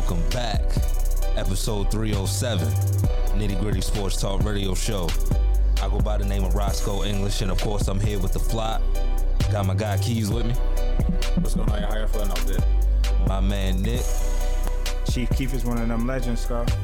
[0.00, 0.62] welcome back.
[1.36, 2.66] Episode 307,
[3.38, 5.10] Nitty Gritty Sports Talk Radio Show.
[5.82, 8.38] I go by the name of Roscoe English, and of course, I'm here with the
[8.38, 8.80] flop.
[9.52, 10.52] Got my guy Keys with me,
[11.34, 11.82] What's going on?
[11.82, 13.26] How you feeling out there?
[13.26, 14.02] my man Nick.
[15.12, 16.74] Chief Keef is one of them legends, Scott.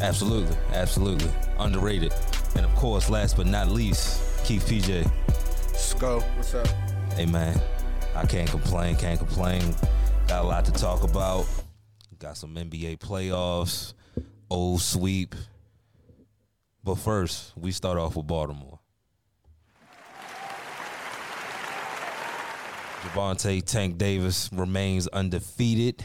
[0.00, 1.30] Absolutely, absolutely.
[1.58, 2.14] Underrated.
[2.54, 5.10] And of course, last but not least, Keith PJ.
[5.74, 6.68] Sco, what's up?
[7.14, 7.60] Hey man,
[8.14, 9.74] I can't complain, can't complain.
[10.28, 11.46] Got a lot to talk about.
[12.20, 13.94] Got some NBA playoffs,
[14.50, 15.34] old sweep.
[16.84, 18.78] But first, we start off with Baltimore.
[23.00, 26.04] Gervonta Tank Davis remains undefeated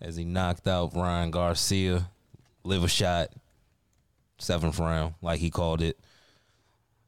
[0.00, 2.08] as he knocked out Ryan Garcia.
[2.64, 3.28] Liver shot,
[4.38, 5.98] seventh round, like he called it.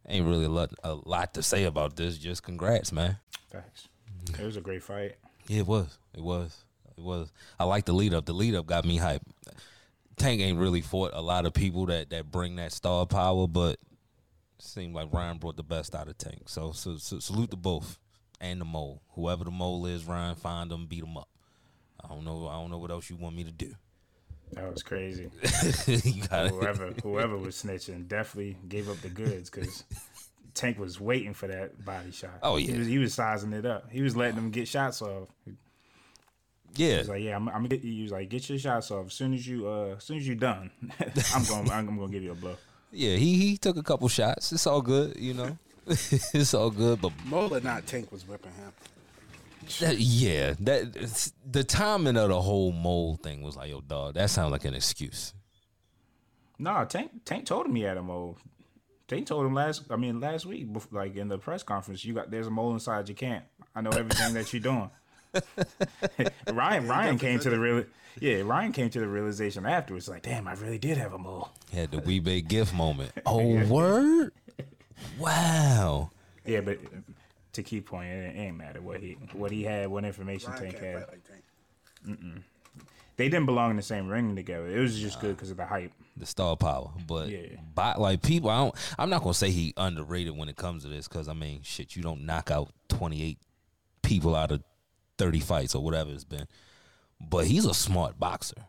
[0.06, 2.18] Ain't really a lot, a lot to say about this.
[2.18, 3.16] Just congrats, man.
[3.50, 3.88] Thanks.
[4.38, 5.16] It was a great fight.
[5.46, 5.98] Yeah, it was.
[6.14, 6.64] It was.
[6.98, 7.32] It was.
[7.58, 8.26] I like the lead up.
[8.26, 9.20] The lead up got me hyped.
[10.16, 13.74] Tank ain't really fought a lot of people that that bring that star power, but
[13.74, 13.78] it
[14.58, 16.48] seemed like Ryan brought the best out of Tank.
[16.48, 17.98] So, so, so salute to both
[18.40, 19.00] and the mole.
[19.10, 21.28] Whoever the mole is, Ryan, find them, beat them up.
[22.04, 22.48] I don't know.
[22.48, 23.72] I don't know what else you want me to do.
[24.52, 25.30] That was crazy.
[26.30, 29.84] whoever whoever was snitching definitely gave up the goods because
[30.54, 32.38] Tank was waiting for that body shot.
[32.42, 32.72] Oh, yeah.
[32.72, 33.90] he was, he was sizing it up.
[33.92, 35.28] He was letting them get shots off.
[36.76, 38.90] He Yeah, was like, "Yeah, I'm, I'm gonna get." He was like, "Get your shots
[38.90, 40.70] off as soon as you uh as soon as you're done.
[41.34, 42.56] I'm gonna, I'm gonna give you a blow."
[42.92, 43.16] yeah.
[43.16, 44.52] He he took a couple shots.
[44.52, 45.58] It's all good, you know.
[45.86, 48.72] it's all good, but Mola, not Tank, was whipping him.
[49.80, 54.30] That, yeah, that the timing of the whole mole thing was like, yo, dog, that
[54.30, 55.34] sounds like an excuse.
[56.58, 58.36] No, Tank Tank told him he had a mole.
[59.06, 59.82] Tank told him last.
[59.90, 63.08] I mean, last week, like in the press conference, you got there's a mole inside.
[63.08, 63.44] You can't.
[63.74, 64.90] I know everything that you're doing.
[66.52, 67.84] Ryan Ryan came to the real.
[68.20, 70.08] Yeah, Ryan came to the realization afterwards.
[70.08, 71.50] Like, damn, I really did have a mole.
[71.72, 73.12] Had the wee big gift moment.
[73.26, 74.32] Oh, word!
[75.18, 76.10] Wow.
[76.44, 76.78] Yeah, but
[77.52, 80.78] to keep point, it ain't matter what he what he had, what information Ryan Tank
[80.78, 80.94] had.
[81.08, 82.42] like Tank.
[83.16, 84.68] They didn't belong in the same ring together.
[84.68, 85.92] It was just good because of the hype.
[86.16, 87.46] The star power, but Yeah.
[87.74, 88.74] by, like people, I don't.
[88.98, 91.96] I'm not gonna say he underrated when it comes to this because I mean, shit,
[91.96, 93.38] you don't knock out 28
[94.02, 94.62] people out of
[95.18, 96.46] 30 fights or whatever it's been.
[97.20, 98.66] But he's a smart boxer,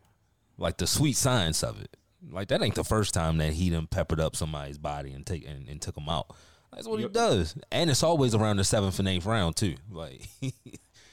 [0.58, 1.96] like the sweet science of it.
[2.30, 5.48] Like that ain't the first time that he done peppered up somebody's body and take
[5.48, 6.36] and, and took him out.
[6.74, 9.76] That's what he does, and it's always around the seventh and eighth round too.
[9.92, 10.28] Like,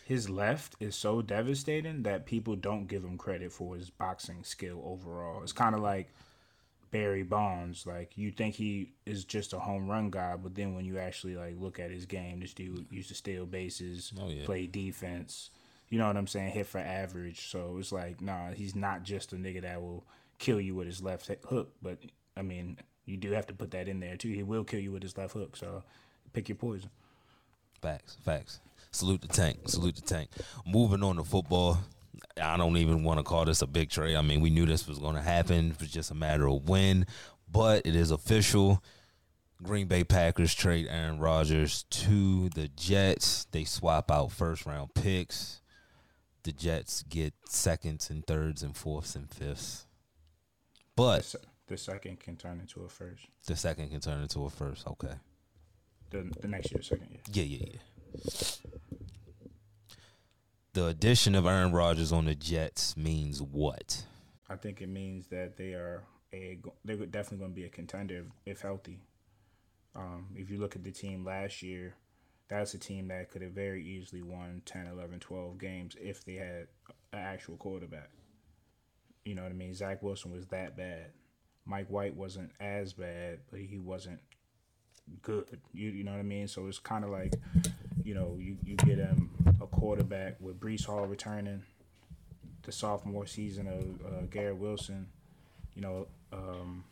[0.06, 4.80] His left is so devastating that people don't give him credit for his boxing skill
[4.84, 5.42] overall.
[5.42, 6.12] It's kind of like
[6.90, 7.86] Barry Bonds.
[7.86, 11.36] Like you think he is just a home run guy, but then when you actually
[11.36, 14.44] like look at his game, this dude used to steal bases, Oh, yeah.
[14.44, 15.50] play defense.
[15.88, 16.50] You know what I'm saying?
[16.50, 17.48] Hit for average.
[17.50, 20.04] So it's like, nah, he's not just a nigga that will
[20.38, 21.72] kill you with his left hook.
[21.80, 21.98] But
[22.36, 24.28] I mean, you do have to put that in there too.
[24.30, 25.56] He will kill you with his left hook.
[25.56, 25.84] So
[26.32, 26.90] pick your poison.
[27.80, 28.60] Facts, facts.
[28.90, 29.58] Salute the tank.
[29.68, 30.30] Salute the tank.
[30.66, 31.78] Moving on to football.
[32.42, 34.16] I don't even want to call this a big trade.
[34.16, 35.70] I mean, we knew this was going to happen.
[35.72, 37.06] It was just a matter of when,
[37.50, 38.82] but it is official.
[39.62, 43.46] Green Bay Packers trade Aaron Rodgers to the Jets.
[43.52, 45.62] They swap out first round picks.
[46.42, 49.86] The Jets get seconds and thirds and fourths and fifths.
[50.94, 51.34] But
[51.68, 53.26] The second can turn into a first.
[53.46, 54.86] the second can turn into a first.
[54.86, 55.14] Okay.
[56.10, 57.20] The, the next year, second year.
[57.32, 58.30] Yeah, yeah, yeah.
[60.76, 64.04] The addition of Aaron Rodgers on the Jets means what?
[64.46, 66.04] I think it means that they are
[66.34, 69.00] a they're definitely going to be a contender if, if healthy.
[69.94, 71.94] Um, if you look at the team last year,
[72.48, 76.34] that's a team that could have very easily won 10, 11, 12 games if they
[76.34, 76.66] had
[77.14, 78.10] an actual quarterback.
[79.24, 79.72] You know what I mean?
[79.72, 81.06] Zach Wilson was that bad.
[81.64, 84.20] Mike White wasn't as bad, but he wasn't
[85.22, 85.58] good.
[85.72, 86.48] You you know what I mean?
[86.48, 87.32] So it's kind of like,
[88.04, 89.30] you know, you, you get um,
[89.66, 91.62] a quarterback with Breece Hall returning,
[92.62, 95.06] the sophomore season of uh, Garrett Wilson,
[95.74, 96.84] you know, um,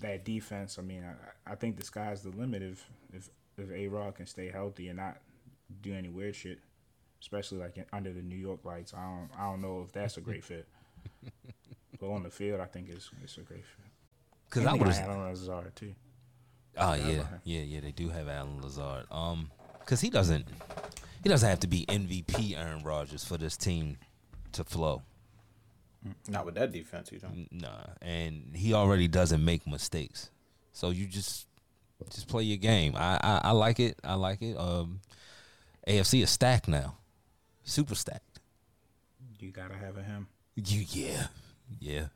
[0.00, 0.78] that defense.
[0.78, 4.26] I mean, I, I think the sky's the limit if if if A Rod can
[4.26, 5.18] stay healthy and not
[5.82, 6.58] do any weird shit,
[7.20, 8.92] especially like in, under the New York lights.
[8.94, 10.66] I don't I don't know if that's a great fit.
[12.00, 13.86] but on the field, I think it's it's a great fit.
[14.46, 15.08] Because I would have.
[15.08, 15.94] Allen Lazard too.
[16.76, 17.80] Oh yeah, yeah, yeah.
[17.80, 19.06] They do have Allen Lazard.
[19.10, 19.50] Um,
[19.80, 20.46] because he doesn't,
[21.24, 23.96] he doesn't have to be MVP Aaron Rodgers for this team
[24.52, 25.02] to flow.
[26.28, 27.48] Not with that defense, you don't.
[27.50, 30.30] Nah, and he already doesn't make mistakes.
[30.72, 31.46] So you just
[32.10, 32.94] just play your game.
[32.94, 33.98] I I, I like it.
[34.04, 34.54] I like it.
[34.58, 35.00] Um,
[35.88, 36.96] AFC is stacked now,
[37.62, 38.40] super stacked.
[39.40, 40.28] You gotta have a him.
[40.56, 41.28] You yeah,
[41.80, 42.06] yeah.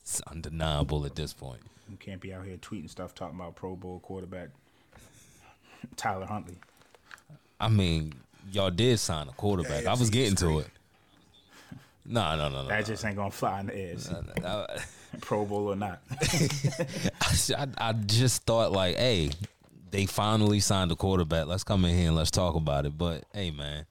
[0.00, 1.60] It's undeniable at this point.
[1.90, 4.48] You can't be out here tweeting stuff talking about Pro Bowl quarterback
[5.96, 6.56] Tyler Huntley.
[7.64, 8.12] I mean,
[8.52, 9.86] y'all did sign a quarterback.
[9.86, 10.66] I was getting to it.
[12.04, 12.68] No, no, no, no.
[12.68, 13.96] That just ain't gonna fly in the air.
[14.44, 14.66] I,
[15.22, 16.02] Pro Bowl or not.
[16.20, 19.30] I, I just thought like, hey,
[19.90, 21.46] they finally signed a quarterback.
[21.46, 22.98] Let's come in here and let's talk about it.
[22.98, 23.86] But hey, man,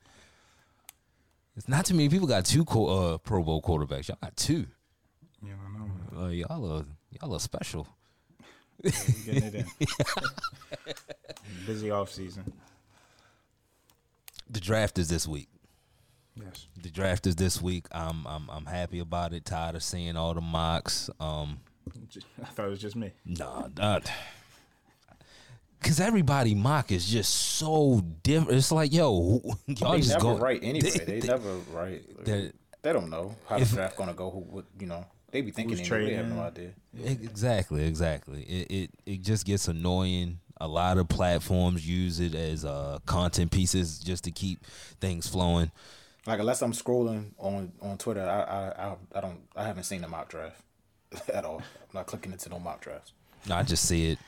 [1.58, 4.10] it's not too many people got two co- uh, Pro Bowl quarterbacks.
[4.10, 4.68] Y'all got two.
[5.42, 6.20] You don't know.
[6.20, 6.26] man.
[6.26, 6.86] Uh, y'all are
[7.20, 7.88] y'all are special.
[8.84, 8.92] We
[9.26, 9.66] Getting it in.
[11.66, 12.44] Busy off season.
[14.50, 15.48] The draft is this week.
[16.36, 16.68] Yes.
[16.82, 17.86] The draft is this week.
[17.92, 19.46] I'm I'm I'm happy about it.
[19.46, 21.10] Tired of seeing all the mocks.
[21.20, 21.60] Um,
[22.42, 23.12] I thought it was just me.
[23.26, 24.10] Nah, not.
[25.82, 28.58] Cause everybody mock is just so different.
[28.58, 30.90] It's like, yo, y'all They just never go right anyway.
[30.90, 32.02] They- They, they- never right.
[32.26, 32.52] they-
[32.82, 34.30] They don't know how If- the draft gonna go.
[34.32, 35.06] Who would you know?
[35.32, 36.06] They be thinking anyway.
[36.12, 36.72] They have no idea.
[37.04, 38.44] Exactly, exactly.
[38.44, 40.40] It, it it just gets annoying.
[40.64, 44.66] A lot of platforms use it as uh, content pieces just to keep
[45.02, 45.72] things flowing.
[46.26, 50.02] Like unless I'm scrolling on on Twitter, I I I, I don't I haven't seen
[50.02, 50.62] the mock draft
[51.34, 51.58] at all.
[51.58, 53.12] I'm not clicking into no mock drafts.
[53.46, 54.20] No, I just see it.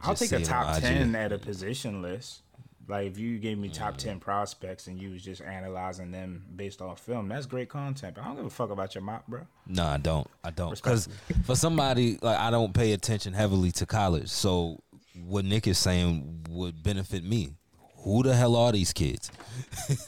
[0.00, 2.40] I'll take a see it top ten at a position list.
[2.88, 6.80] Like if you gave me top ten prospects and you was just analyzing them based
[6.80, 8.14] off film, that's great content.
[8.14, 9.40] But I don't give a fuck about your mock, bro.
[9.66, 10.26] No, I don't.
[10.42, 10.70] I don't.
[10.70, 11.06] Because
[11.44, 14.28] for somebody like I don't pay attention heavily to college.
[14.28, 14.80] So
[15.24, 17.50] what Nick is saying would benefit me.
[17.98, 19.30] Who the hell are these kids?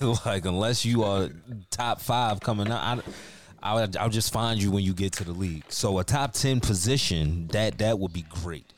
[0.24, 1.30] like unless you are
[1.70, 3.04] top five coming out,
[3.62, 5.64] I, I I'll just find you when you get to the league.
[5.68, 8.72] So a top ten position that that would be great.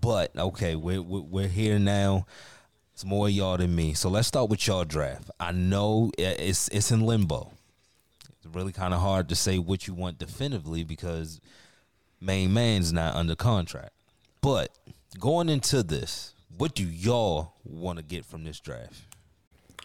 [0.00, 2.26] But okay, we're we're, here now.
[2.94, 3.94] It's more y'all than me.
[3.94, 5.30] So let's start with y'all draft.
[5.38, 7.52] I know it's it's in limbo
[8.38, 11.40] it's really kind of hard to say what you want definitively because
[12.20, 13.92] main man's not under contract.
[14.40, 14.70] But
[15.18, 19.02] going into this, what do y'all want to get from this draft?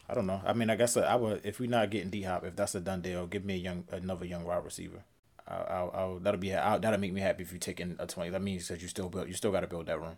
[0.10, 0.42] I don't know.
[0.46, 2.82] I mean, I guess I would if we're not getting D Hop, if that's a
[2.82, 5.04] done deal, give me a young another young wide receiver.
[5.48, 8.30] I, I, I, that'll be I, that'll make me happy if you taking a twenty.
[8.30, 10.18] That means that you still build you still got to build that room.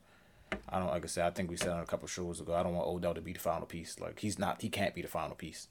[0.70, 1.26] I don't like I said.
[1.26, 2.56] I think we said on a couple shows ago.
[2.56, 4.00] I don't want Odell to be the final piece.
[4.00, 4.62] Like he's not.
[4.62, 5.68] He can't be the final piece.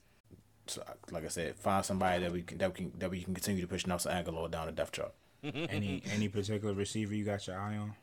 [0.66, 3.34] So like I said, find somebody that we can that we can that we can
[3.34, 5.12] continue to push Nelson Agholor down the depth chart.
[5.42, 7.94] any any particular receiver you got your eye on?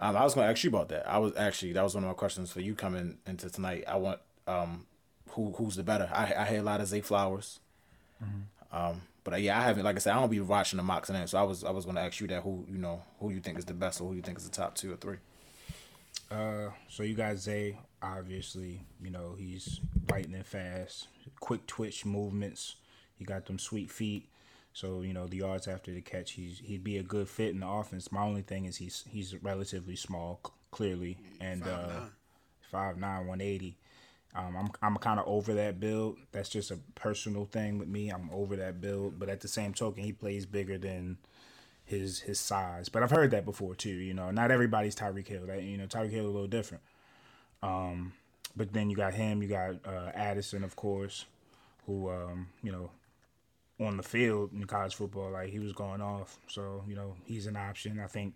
[0.00, 1.08] Um, I was going to ask you about that.
[1.08, 3.84] I was actually that was one of my questions for you coming into tonight.
[3.88, 4.86] I want um,
[5.30, 6.08] who who's the better?
[6.12, 7.60] I I hear a lot of Zay Flowers.
[8.72, 9.84] Um, but uh, yeah, I haven't.
[9.84, 11.28] Like I said, I don't be watching the mocks and that.
[11.28, 13.40] So I was I was going to ask you that who you know who you
[13.40, 15.16] think is the best or who you think is the top two or three.
[16.30, 17.78] Uh, so you got Zay.
[18.00, 19.80] Obviously, you know he's
[20.10, 21.08] lightning fast,
[21.40, 22.76] quick twitch movements.
[23.16, 24.28] He got them sweet feet.
[24.78, 27.58] So you know the yards after the catch, he's he'd be a good fit in
[27.58, 28.12] the offense.
[28.12, 32.02] My only thing is he's he's relatively small, c- clearly, and uh,
[32.70, 33.76] five nine, one eighty.
[34.36, 36.18] Um, I'm I'm kind of over that build.
[36.30, 38.10] That's just a personal thing with me.
[38.10, 41.18] I'm over that build, but at the same token, he plays bigger than
[41.84, 42.88] his his size.
[42.88, 43.90] But I've heard that before too.
[43.90, 45.46] You know, not everybody's Tyreek Hill.
[45.46, 46.84] That you know, Tyreek Hill a little different.
[47.64, 48.12] Um,
[48.54, 49.42] but then you got him.
[49.42, 51.24] You got uh, Addison, of course,
[51.86, 52.92] who um, you know,
[53.80, 56.38] on the field in college football, like he was going off.
[56.48, 58.00] So you know, he's an option.
[58.00, 58.34] I think.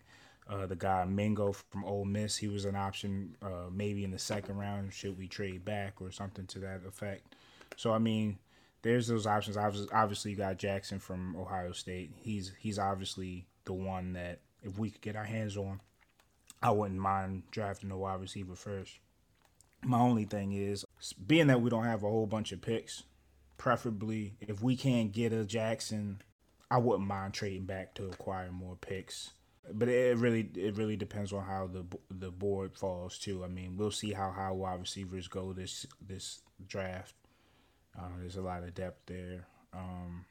[0.51, 4.19] Uh, the guy Mingo from Ole Miss, he was an option, uh, maybe in the
[4.19, 4.93] second round.
[4.93, 7.37] Should we trade back or something to that effect?
[7.77, 8.39] So I mean,
[8.83, 9.57] there's those options.
[9.57, 12.11] Obviously, you got Jackson from Ohio State.
[12.21, 15.81] He's he's obviously the one that if we could get our hands on,
[16.63, 18.99] I wouldn't mind drafting a wide receiver first.
[19.85, 20.85] My only thing is,
[21.27, 23.03] being that we don't have a whole bunch of picks,
[23.63, 26.21] preferably if we can't get a Jackson,
[26.69, 29.35] I wouldn't mind trading back to acquire more picks.
[29.73, 33.45] But it really it really depends on how the the board falls too.
[33.45, 37.15] I mean, we'll see how high wide receivers go this this draft.
[37.97, 39.47] Uh, there's a lot of depth there.
[39.73, 40.25] Um,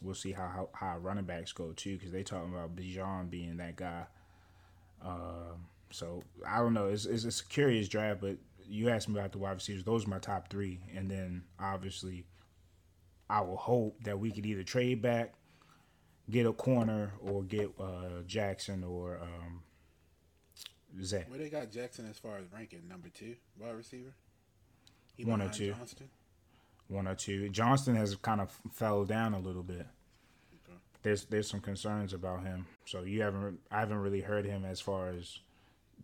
[0.00, 3.76] we'll see how how, running backs go too, because they're talking about Bijan being that
[3.76, 4.04] guy.
[5.04, 6.86] Um, so I don't know.
[6.86, 9.84] It's it's a curious draft, but you asked me about the wide receivers.
[9.84, 12.24] Those are my top three, and then obviously,
[13.28, 15.34] I will hope that we could either trade back,
[16.30, 19.62] get a corner, or get uh, Jackson or um,
[21.02, 21.24] Zay.
[21.28, 24.14] Where they got Jackson as far as ranking number two wide receiver?
[25.16, 25.72] He One or two.
[25.72, 26.08] Johnston?
[26.88, 27.48] one or two.
[27.48, 29.86] Johnston has kind of fell down a little bit.
[31.02, 32.66] There's there's some concerns about him.
[32.86, 35.38] So you haven't I haven't really heard him as far as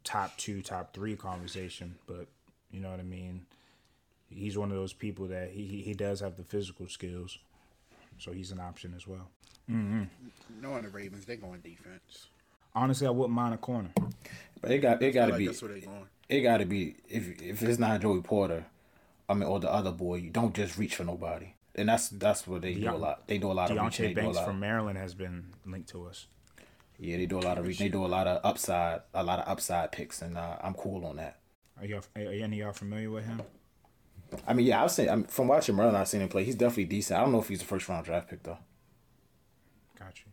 [0.04, 1.94] top two, top three conversation.
[2.06, 2.26] But
[2.70, 3.46] you know what I mean.
[4.30, 7.38] He's one of those people that he he- he does have the physical skills.
[8.18, 9.28] so he's an option as well.
[9.68, 12.26] Knowing the Ravens, they're going defense.
[12.74, 13.90] Honestly, I wouldn't mind a corner.
[14.60, 16.06] But it got it got to like be that's where they going.
[16.28, 18.66] it got to be if if it's not Joey Porter,
[19.28, 21.54] I mean, or the other boy, you don't just reach for nobody.
[21.74, 23.26] And that's that's what they do a lot.
[23.26, 24.06] They do a lot of reaching.
[24.06, 24.46] Deonte They do a Banks lot.
[24.46, 26.26] from Maryland has been linked to us.
[26.98, 27.86] yeah, they do a lot of reaching.
[27.86, 31.06] They do a lot of upside, a lot of upside picks, and uh, I'm cool
[31.06, 31.38] on that.
[31.78, 33.40] Are y'all, are any of y'all familiar with him?
[34.46, 35.98] I mean, yeah, I've seen I'm, from watching Maryland.
[35.98, 36.44] I've seen him play.
[36.44, 37.18] He's definitely decent.
[37.18, 38.58] I don't know if he's a first round draft pick though.
[39.98, 40.30] Got you.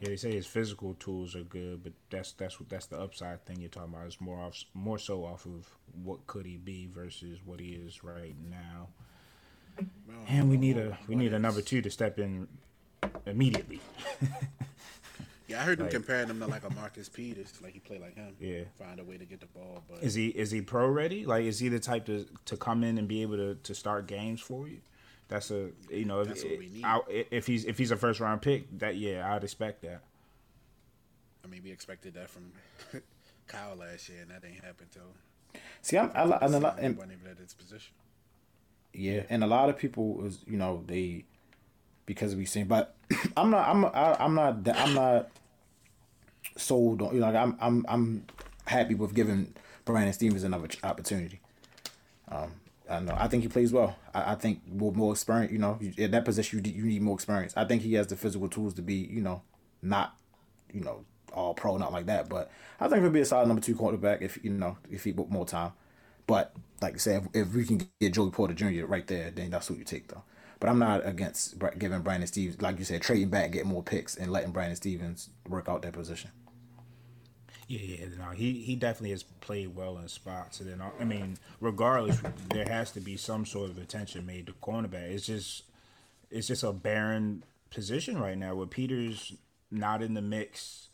[0.00, 3.44] Yeah, they say his physical tools are good, but that's that's what that's the upside
[3.46, 4.06] thing you're talking about.
[4.06, 5.66] It's more off more so off of
[6.02, 8.88] what could he be versus what he is right now.
[10.28, 12.48] And we need a we need a number two to step in
[13.24, 13.80] immediately.
[15.48, 18.16] Yeah, I heard them comparing him to like a Marcus Peters, like he played like
[18.16, 18.34] him.
[18.40, 18.62] Yeah.
[18.78, 21.24] find a way to get the ball, but Is he is he pro ready?
[21.24, 24.06] Like is he the type to to come in and be able to to start
[24.08, 24.78] games for you?
[25.28, 26.84] That's a you know if, That's what we need.
[26.84, 27.00] I-
[27.30, 30.02] if he's if he's a first round pick that yeah I'd expect that.
[31.44, 32.50] I mean, we expected that from
[33.46, 36.78] Kyle last year, and that ain't happened till See, I'm, I, li- and a lot,
[36.80, 37.92] he and, wasn't even at his position.
[38.92, 41.24] yeah, and a lot of people is you know they
[42.06, 42.94] because we seen, but
[43.36, 45.30] I'm not, I'm, I, I'm not, I'm not
[46.56, 47.14] sold on.
[47.14, 48.24] You know, like I'm, I'm, I'm
[48.66, 51.40] happy with giving Brandon Stephens another opportunity.
[52.28, 52.52] Um,
[52.88, 53.14] I know.
[53.18, 53.96] I think he plays well.
[54.14, 57.02] I, I think with more experience, you know, you, at that position, you, you need
[57.02, 57.52] more experience.
[57.56, 59.42] I think he has the physical tools to be, you know,
[59.82, 60.16] not,
[60.72, 62.28] you know, all pro, not like that.
[62.28, 65.12] But I think he'll be a solid number two quarterback if you know if he
[65.12, 65.72] book more time.
[66.26, 68.86] But like I said, if, if we can get Joey Porter Jr.
[68.86, 70.22] right there, then that's what you take though.
[70.58, 74.16] But I'm not against giving Brandon Stephens, like you said, trading back, getting more picks,
[74.16, 76.30] and letting Brandon Stephens work out that position.
[77.68, 80.60] Yeah, yeah, no, uh, he he definitely has played well in spots.
[80.60, 84.46] And then uh, I mean, regardless, there has to be some sort of attention made
[84.46, 85.10] to cornerback.
[85.10, 85.64] It's just
[86.30, 89.34] it's just a barren position right now where Peters
[89.70, 90.90] not in the mix,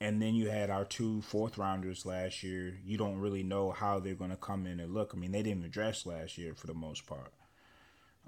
[0.00, 2.78] and then you had our two fourth rounders last year.
[2.84, 5.12] You don't really know how they're going to come in and look.
[5.14, 7.32] I mean, they didn't address last year for the most part.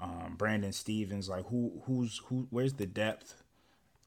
[0.00, 2.46] Um, Brandon Stephens, like who who's who?
[2.50, 3.42] Where's the depth?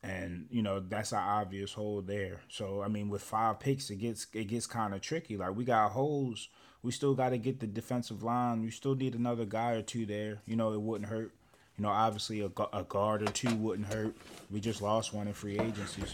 [0.04, 2.42] and you know that's an obvious hole there.
[2.50, 5.38] So I mean, with five picks, it gets it gets kind of tricky.
[5.38, 6.50] Like we got holes,
[6.84, 8.64] we still got to get the defensive line.
[8.64, 10.42] You still need another guy or two there.
[10.46, 11.34] You know, it wouldn't hurt.
[11.78, 14.16] You know, obviously a, a guard or two wouldn't hurt.
[14.52, 16.14] We just lost one in free agencies.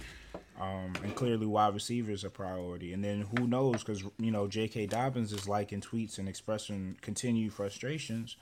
[0.62, 2.93] Um, and clearly, wide receiver is a priority.
[2.93, 3.83] And then who knows?
[3.83, 4.86] Because you know, J.K.
[4.86, 8.38] Dobbins is liking tweets and expressing continued frustrations.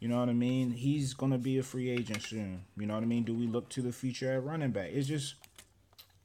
[0.00, 0.70] You know what I mean?
[0.70, 2.64] He's gonna be a free agent soon.
[2.76, 3.24] You know what I mean?
[3.24, 4.90] Do we look to the future at running back?
[4.92, 5.34] It's just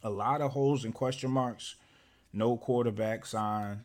[0.01, 1.75] a lot of holes and question marks.
[2.31, 3.83] No quarterback sign,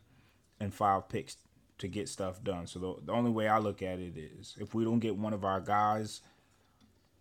[0.61, 1.37] and five picks
[1.79, 2.67] to get stuff done.
[2.67, 5.33] So the, the only way I look at it is if we don't get one
[5.33, 6.21] of our guys,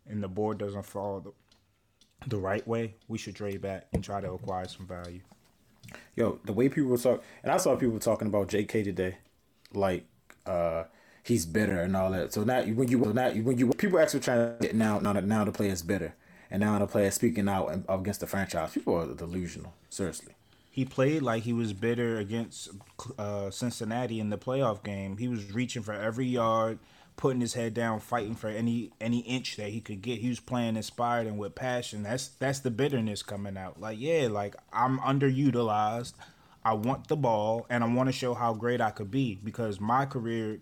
[0.06, 1.32] and the board doesn't fall the,
[2.28, 5.22] the right way, we should trade back and try to acquire some value.
[6.16, 8.84] Yo, the way people talking, and I saw people talking about J.K.
[8.84, 9.18] today,
[9.74, 10.06] like
[10.46, 10.84] uh
[11.24, 12.34] he's bitter and all that.
[12.34, 15.44] So now when you now when you people actually trying to get now now now
[15.44, 16.14] the player is bitter,
[16.52, 18.74] and now the player speaking out against the franchise.
[18.74, 19.74] People are delusional.
[19.90, 20.34] Seriously.
[20.72, 22.70] He played like he was bitter against
[23.18, 25.18] uh, Cincinnati in the playoff game.
[25.18, 26.80] He was reaching for every yard,
[27.18, 30.20] putting his head down, fighting for any any inch that he could get.
[30.20, 32.04] He was playing inspired and with passion.
[32.04, 33.80] That's that's the bitterness coming out.
[33.80, 36.14] Like yeah, like I'm underutilized.
[36.64, 39.80] I want the ball and I want to show how great I could be because
[39.80, 40.60] my career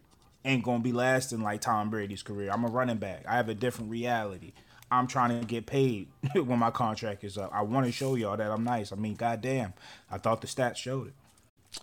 [0.48, 2.50] ain't gonna be lasting like Tom Brady's career.
[2.52, 3.24] I'm a running back.
[3.28, 4.54] I have a different reality.
[4.90, 7.52] I'm trying to get paid when my contract is up.
[7.54, 8.92] I want to show y'all that I'm nice.
[8.92, 9.74] I mean, goddamn,
[10.10, 11.82] I thought the stats showed it.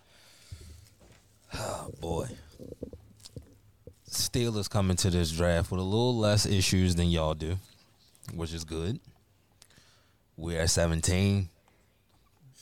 [1.54, 2.28] Oh boy.
[4.09, 7.59] Steelers coming to this draft with a little less issues than y'all do,
[8.33, 9.00] which is good.
[10.37, 11.49] We're at 17.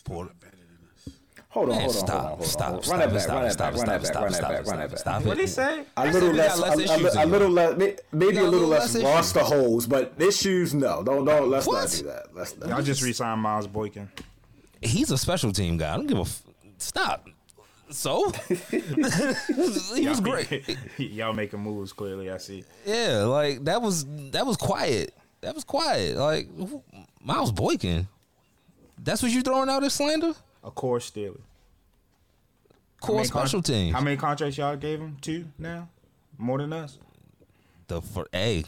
[0.05, 1.15] Port- Not better than us.
[1.53, 2.83] Hold on, Man, hold on, stop, hold on, hold stop, on.
[2.83, 4.49] stop, Run that back, stop, run that stop, back, run that stop, back, run stop,
[4.51, 4.99] back, stop, run that back.
[4.99, 5.23] stop.
[5.25, 5.81] What'd he say?
[5.81, 7.77] A I little said less, a, a, a little less,
[8.11, 11.51] maybe a a little little less less roster holes, but issues, no, don't, don't.
[11.51, 11.81] Let's What?
[11.83, 12.35] not do that.
[12.35, 12.69] Let's not.
[12.71, 14.09] Y'all just re-signed Miles Boykin.
[14.81, 15.93] He's a special team guy.
[15.93, 16.43] I don't give a f-
[16.79, 17.29] stop.
[17.91, 18.31] So
[18.71, 20.79] he was great.
[20.97, 22.31] Y'all making moves clearly.
[22.31, 22.65] I see.
[22.87, 25.15] Yeah, like that was that was quiet.
[25.43, 26.17] That was quiet.
[26.17, 26.49] Like
[27.23, 28.09] Miles Boykin.
[28.99, 30.33] That's what you throwing out as slander?
[30.65, 31.41] A core Steeler.
[33.01, 33.95] Core many con- special teams.
[33.95, 35.17] How many contracts y'all gave him?
[35.21, 35.89] Two now,
[36.39, 36.99] more than us.
[37.89, 38.65] the for a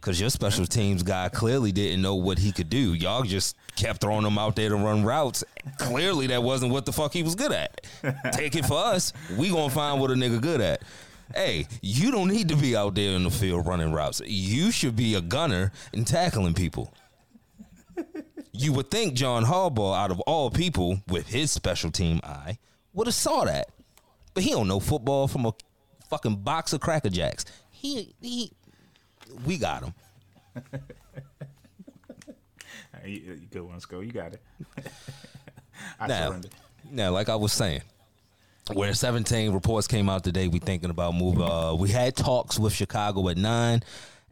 [0.00, 2.94] because your special teams guy clearly didn't know what he could do.
[2.94, 5.44] Y'all just kept throwing him out there to run routes.
[5.78, 7.80] Clearly, that wasn't what the fuck he was good at.
[8.32, 9.12] Take it for us.
[9.36, 10.82] We gonna find what a nigga good at.
[11.34, 14.20] hey, you don't need to be out there in the field running routes.
[14.24, 16.92] You should be a gunner and tackling people.
[18.58, 22.58] You would think John Harbaugh, out of all people, with his special team eye,
[22.92, 23.68] would have saw that.
[24.34, 25.54] But he don't know football from a
[26.10, 27.44] fucking box of Cracker Jacks.
[27.70, 28.52] He he
[29.46, 29.94] we got him.
[33.02, 34.04] Hey, you- you Good one, Sko.
[34.04, 34.42] You got it.
[36.00, 36.48] I Now, surrender.
[36.90, 37.82] now, like I was saying,
[38.72, 41.40] where 17 reports came out today, we thinking about move.
[41.40, 43.82] Uh, we had talks with Chicago at nine,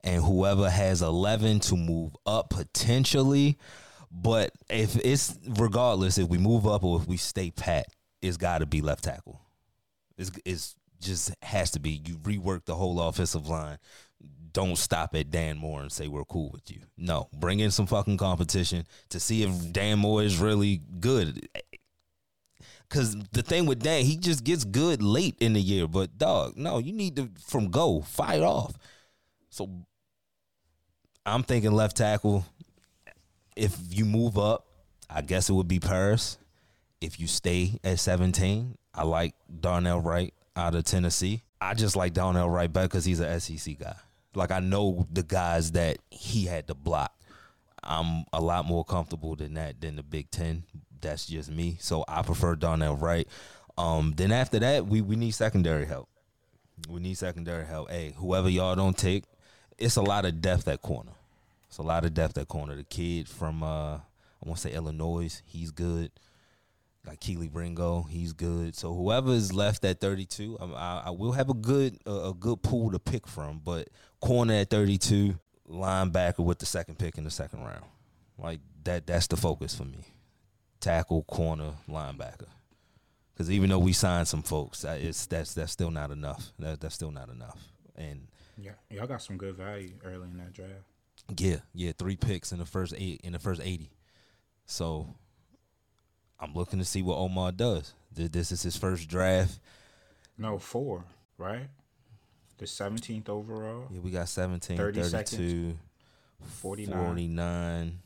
[0.03, 3.57] and whoever has 11 to move up potentially.
[4.11, 7.87] But if it's regardless, if we move up or if we stay pat,
[8.23, 9.41] it's got to be left tackle.
[10.17, 12.03] It's, it's just has to be.
[12.05, 13.79] You rework the whole offensive line.
[14.53, 16.81] Don't stop at Dan Moore and say we're cool with you.
[16.97, 21.47] No, bring in some fucking competition to see if Dan Moore is really good.
[22.89, 25.87] Cause the thing with Dan, he just gets good late in the year.
[25.87, 28.79] But dog, no, you need to from go fight off.
[29.51, 29.69] So
[31.27, 32.47] I'm thinking left tackle.
[33.57, 34.67] If you move up,
[35.09, 36.39] I guess it would be Paris.
[37.01, 41.43] If you stay at 17, I like Darnell Wright out of Tennessee.
[41.61, 43.97] I just like Darnell Wright better because he's an SEC guy.
[44.35, 47.13] Like I know the guys that he had to block.
[47.83, 50.65] I'm a lot more comfortable than that than the Big Ten.
[51.01, 51.77] That's just me.
[51.81, 53.29] So I prefer Darnell Wright.
[53.79, 56.09] Um, then after that, we, we need secondary help.
[56.89, 57.91] We need secondary help.
[57.91, 59.25] Hey, whoever y'all don't take,
[59.79, 61.13] it's a lot of depth at corner.
[61.77, 62.75] It's a lot of depth at corner.
[62.75, 64.01] The kid from uh, I
[64.47, 66.11] want to say Illinois, he's good.
[67.07, 68.75] Like Kelee Ringo, he's good.
[68.75, 72.63] So whoever is left at 32, I, I, will have a good a, a good
[72.63, 73.61] pool to pick from.
[73.63, 73.91] But
[74.23, 75.39] corner at 32,
[75.71, 77.85] linebacker with the second pick in the second round,
[78.39, 79.07] like that.
[79.07, 79.99] That's the focus for me.
[80.81, 82.49] Tackle, corner, linebacker.
[83.35, 86.53] Because even though we signed some folks, it's that's that's still not enough.
[86.59, 87.63] That, that's still not enough.
[87.95, 90.87] And Yeah, y'all got some good value early in that draft.
[91.37, 93.91] Yeah, yeah, three picks in the first eight in the first eighty.
[94.65, 95.15] So
[96.41, 97.93] I'm looking to see what Omar does.
[98.13, 99.59] This is his first draft.
[100.39, 101.05] No, four,
[101.39, 101.69] right?
[102.59, 105.79] The 17th overall, Yeah, we got 17, 30 32, seconds.
[106.61, 107.99] 49, 49.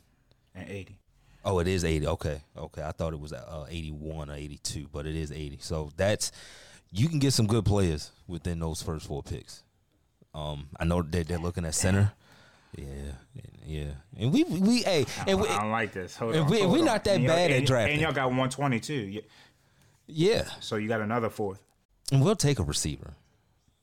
[0.56, 0.98] and 80.
[1.44, 2.06] Oh, it is 80.
[2.08, 2.40] Okay.
[2.56, 2.82] Okay.
[2.82, 5.58] I thought it was uh, 81 or 82, but it is 80.
[5.60, 6.32] So that's
[6.90, 9.62] you can get some good players within those first four picks.
[10.34, 12.12] Um, I know that they're looking at center.
[12.76, 13.12] Yeah,
[13.66, 13.84] yeah,
[14.18, 16.16] and we we, we hey, and we, I don't like this.
[16.16, 16.50] Hold and on.
[16.50, 16.84] we- hold we on.
[16.84, 17.94] not that And bad at drafting.
[17.94, 18.94] And y'all got 122.
[18.94, 19.20] Yeah,
[20.06, 21.62] yeah, So you got another fourth.
[22.12, 23.14] and we'll take a receiver.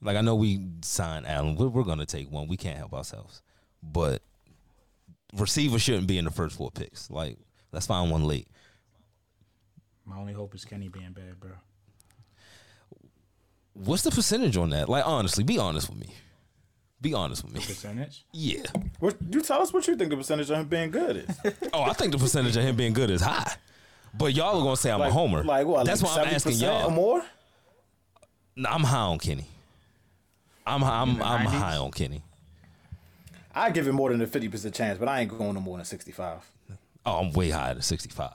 [0.02, 2.48] Like I know we signed Allen, we're, we're gonna take one.
[2.48, 3.42] We can't help ourselves,
[3.84, 4.22] but
[5.36, 7.10] receiver shouldn't be in the first four picks.
[7.12, 7.38] Like
[7.72, 8.48] let's find one late.
[10.06, 11.52] My only hope is Kenny being bad, bro.
[13.74, 14.90] What's the percentage on that?
[14.90, 16.08] Like honestly, be honest with me.
[17.00, 17.60] Be honest with me.
[17.60, 18.26] Percentage?
[18.34, 18.64] Yeah.
[19.00, 21.54] What you tell us what you think the percentage of him being good is?
[21.74, 23.54] Oh, I think the percentage of him being good is high.
[24.18, 25.44] But y'all are gonna say I'm Like, a homer.
[25.44, 25.86] Like what?
[25.86, 26.88] That's like why I'm asking 70% y'all.
[26.88, 27.24] or more.
[28.56, 29.46] No, I'm high on Kenny.
[30.66, 32.24] I'm I'm I'm high on Kenny.
[33.54, 35.78] I give him more than a fifty percent chance, but I ain't going no more
[35.78, 36.40] than sixty five.
[37.06, 38.32] Oh, I'm way higher than 65.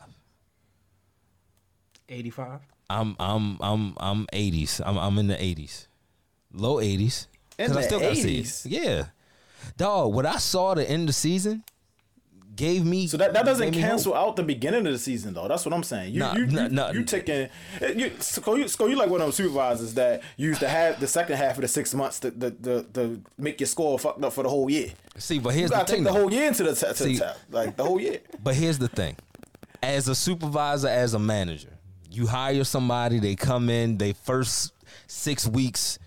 [2.09, 2.61] 85?
[2.88, 4.81] I'm I'm I'm I'm 80s.
[4.85, 5.87] I'm I'm in the 80s,
[6.53, 7.27] low 80s.
[7.59, 8.67] In 'Cause I the still gotta 80s?
[8.69, 9.05] Yeah,
[9.77, 10.15] dog.
[10.15, 11.62] What I saw at the end of the season
[12.55, 14.29] gave me So that, that doesn't cancel hope.
[14.31, 15.49] out the beginning of the season though.
[15.49, 16.12] That's what I'm saying.
[16.12, 16.91] You Nah, you, nah, you, nah.
[16.91, 17.49] you taking
[17.81, 21.01] eh, you Sko, you, Sko, you like one of those supervisors that use the half
[21.01, 24.23] the second half of the six months to to, to, to make your score fucked
[24.23, 24.91] up for the whole year.
[25.17, 26.05] See, but here's the gotta take thing.
[26.05, 28.19] the whole year into the t- to See- the top, like the whole year.
[28.43, 29.17] But here's the thing.
[29.83, 31.77] As a supervisor, as a manager,
[32.11, 34.73] you hire somebody, they come in, they first
[35.07, 35.99] six weeks,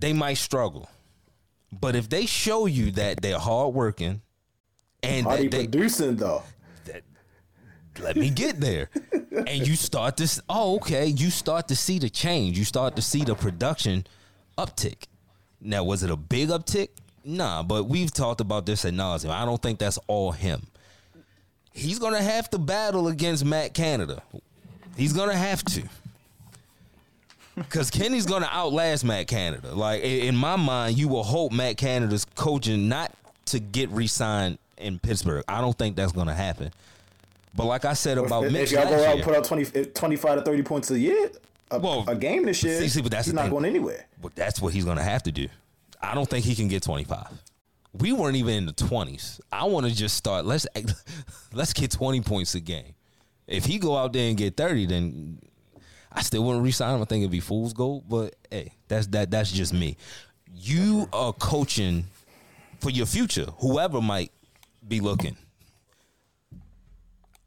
[0.00, 0.88] they might struggle.
[1.72, 4.22] But if they show you that they're hardworking
[5.02, 6.42] and Are they that they, producing though?
[8.00, 8.88] let me get there.
[9.46, 12.58] and you start to oh okay, you start to see the change.
[12.58, 14.06] You start to see the production
[14.58, 15.04] uptick.
[15.60, 16.88] Now, was it a big uptick?
[17.24, 19.30] Nah, but we've talked about this at nauseum.
[19.30, 20.66] I don't think that's all him.
[21.72, 24.22] He's gonna have to battle against Matt Canada.
[24.96, 25.82] He's gonna have to.
[27.68, 29.74] Cause Kenny's gonna outlast Matt Canada.
[29.74, 33.12] Like in my mind, you will hope Matt Canada's coaching not
[33.46, 35.44] to get re-signed in Pittsburgh.
[35.48, 36.72] I don't think that's gonna happen.
[37.54, 39.44] But like I said about if, Mitch if y'all go out year, and put out
[39.44, 41.30] 20, eh, 25 to thirty points a year,
[41.70, 43.50] a, Well, a game this year, see- see, but that's he's not thing.
[43.50, 44.06] going anywhere.
[44.22, 45.48] but that's what he's gonna have to do.
[46.00, 47.26] I don't think he can get 25.
[47.92, 49.40] We weren't even in the 20s.
[49.52, 50.46] I want to just start.
[50.46, 50.66] Let's
[51.52, 52.94] let's get 20 points a game.
[53.46, 55.38] If he go out there and get 30, then
[56.12, 57.02] I still wouldn't resign him.
[57.02, 58.04] I think it'd be fool's gold.
[58.08, 59.30] But hey, that's that.
[59.30, 59.96] That's just me.
[60.52, 62.04] You are coaching
[62.80, 63.46] for your future.
[63.58, 64.32] Whoever might
[64.86, 65.36] be looking.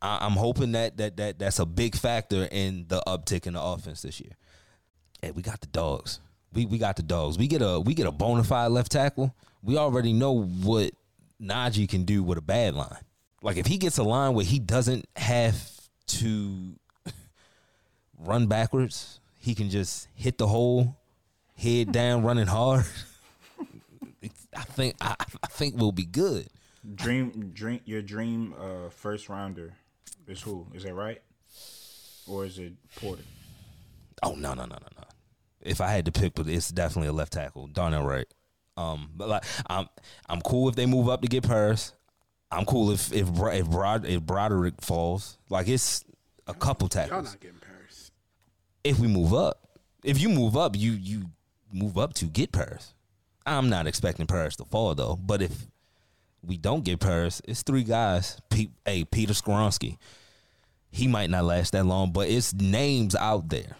[0.02, 3.62] I, I'm hoping that that that that's a big factor in the uptick in the
[3.62, 4.34] offense this year.
[5.22, 6.20] Hey, we got the dogs.
[6.54, 7.38] We we got the dogs.
[7.38, 9.36] We get a we get a bona fide left tackle.
[9.62, 10.92] We already know what
[11.42, 13.04] Najee can do with a bad line.
[13.42, 15.70] Like if he gets a line where he doesn't have
[16.08, 16.76] to
[18.20, 20.98] run backwards, he can just hit the hole,
[21.58, 22.86] head down, running hard.
[24.56, 26.48] I think I, I think we'll be good.
[26.96, 29.74] Dream, dream, your dream uh, first rounder
[30.28, 30.68] is who?
[30.74, 31.22] Is that right?
[32.28, 33.24] Or is it Porter?
[34.22, 35.04] Oh no no no no no!
[35.62, 38.28] If I had to pick, but it's definitely a left tackle, Darnell Wright.
[38.78, 39.88] Um, but like I'm
[40.28, 41.94] I'm cool if they move up to get Paris.
[42.52, 45.38] I'm cool if if if, Brod, if Broderick falls.
[45.50, 46.04] Like it's
[46.48, 47.38] a couple Y'all tackles.
[48.86, 48.98] Not getting Paris.
[48.98, 49.60] If we move up,
[50.04, 51.26] if you move up, you you
[51.72, 52.94] move up to get Paris.
[53.46, 55.16] I'm not expecting Paris to fall though.
[55.16, 55.68] But if
[56.46, 58.40] we don't get Paris, it's three guys.
[58.50, 59.98] Pe- hey, Peter Skoronski.
[60.92, 63.78] He might not last that long, but it's names out there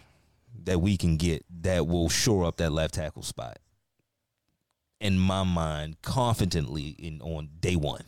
[0.64, 3.58] that we can get that will shore up that left tackle spot.
[5.00, 8.04] In my mind, confidently in on day one.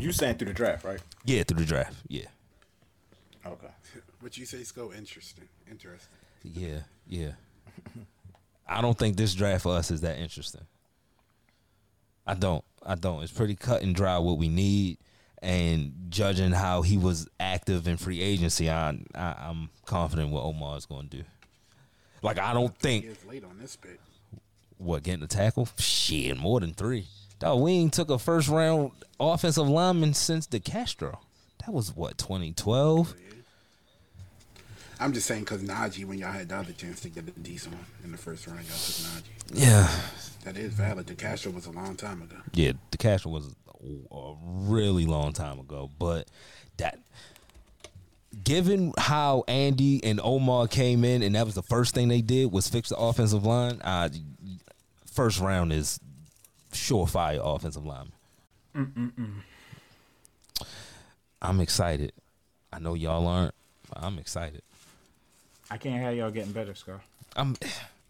[0.00, 1.00] You saying through the draft, right?
[1.24, 1.96] Yeah, through the draft.
[2.08, 2.26] Yeah.
[3.46, 3.68] Okay.
[4.24, 5.44] What you say, it's go Interesting.
[5.70, 6.16] Interesting.
[6.42, 7.32] Yeah, yeah.
[8.66, 10.62] I don't think this draft for us is that interesting.
[12.26, 12.64] I don't.
[12.82, 13.22] I don't.
[13.22, 14.96] It's pretty cut and dry what we need,
[15.42, 20.78] and judging how he was active in free agency, I, I I'm confident what Omar
[20.78, 21.24] is going to do.
[22.22, 24.00] Like I don't think late on this bit.
[24.78, 25.68] what getting a tackle.
[25.76, 27.08] Shit, more than three.
[27.40, 31.18] Dog, we ain't took a first round offensive lineman since DeCastro.
[31.66, 33.14] That was what 2012.
[35.04, 37.74] I'm just saying because Najee, when y'all had the other chance to get a decent
[37.74, 39.22] one in the first round, y'all took Najee.
[39.52, 39.90] Yeah,
[40.44, 41.06] That is valid.
[41.06, 42.36] DeCastro was a long time ago.
[42.54, 46.30] Yeah, DeCastro was a, a really long time ago, but
[46.78, 47.00] that
[48.42, 52.50] given how Andy and Omar came in and that was the first thing they did
[52.50, 54.08] was fix the offensive line, uh,
[55.04, 56.00] first round is
[56.72, 58.10] surefire offensive line.
[61.42, 62.12] I'm excited.
[62.72, 63.54] I know y'all aren't.
[63.92, 64.62] I'm excited.
[65.70, 67.00] I can't have y'all getting better, Scar.
[67.36, 67.56] I'm.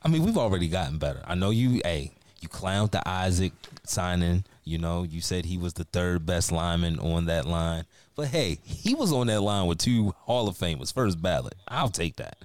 [0.04, 1.22] I mean, we've already gotten better.
[1.26, 1.80] I know you.
[1.84, 3.52] Hey, you clowned the Isaac
[3.84, 4.44] signing.
[4.64, 7.84] You know, you said he was the third best lineman on that line.
[8.16, 11.54] But hey, he was on that line with two Hall of Famers, first ballot.
[11.66, 12.38] I'll take that.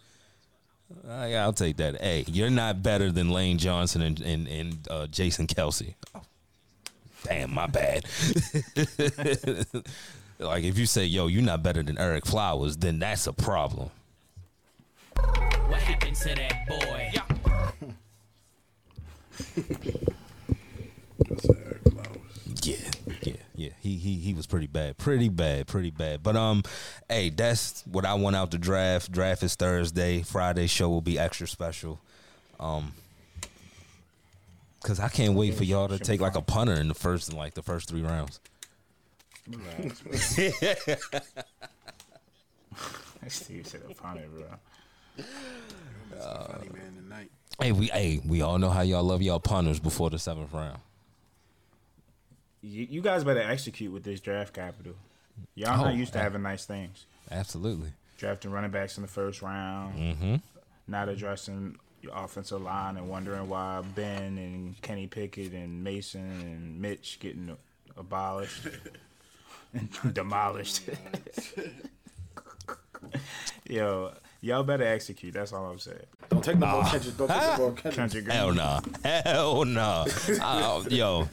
[1.08, 2.02] I, I'll take that.
[2.02, 5.94] Hey, you're not better than Lane Johnson and and, and uh, Jason Kelce.
[6.16, 6.22] Oh,
[7.24, 8.06] damn, my bad.
[10.40, 13.92] like if you say, "Yo, you're not better than Ereck Flowers," then that's a problem.
[15.68, 17.12] What happened to that boy?
[21.28, 22.66] That's Ereck Flowers.
[22.66, 22.76] Yeah,
[23.22, 23.70] yeah, yeah.
[23.82, 26.24] He he he was pretty bad, pretty bad, pretty bad.
[26.24, 26.64] But um,
[27.08, 29.12] hey, that's what I want out the draft.
[29.12, 30.22] Draft is Thursday.
[30.24, 32.00] Friday show will be extra special.
[32.60, 32.94] Um,
[34.84, 37.38] cause I can't wait for y'all to take like a punter in the first in
[37.38, 38.40] like the first three rounds.
[43.28, 44.46] Steve said upon it, bro.
[46.20, 47.30] Funny man tonight.
[47.62, 50.80] Hey, we hey we all know how y'all love y'all punters before the seventh round.
[52.62, 54.94] You, you guys better execute with this draft capital.
[55.56, 57.06] Y'all not Oh, used to having nice things.
[57.32, 57.92] Absolutely.
[58.18, 59.98] Drafting running backs in the first round.
[59.98, 60.36] Mm-hmm.
[60.88, 66.82] Not addressing your offensive line and wondering why Ben and Kenny Pickett and Mason and
[66.82, 67.56] Mitch getting
[67.96, 68.68] abolished
[69.74, 70.82] and demolished.
[73.70, 75.34] Yo, y'all better execute.
[75.34, 75.98] That's all I'm saying.
[76.30, 77.18] Don't take the ball, Kendrick.
[77.18, 77.96] Don't take the ball, Kendrick.
[77.96, 78.36] Kendrick Green.
[78.38, 78.82] Hell nah.
[79.04, 80.06] Hell nah.
[80.42, 81.28] Uh, yo.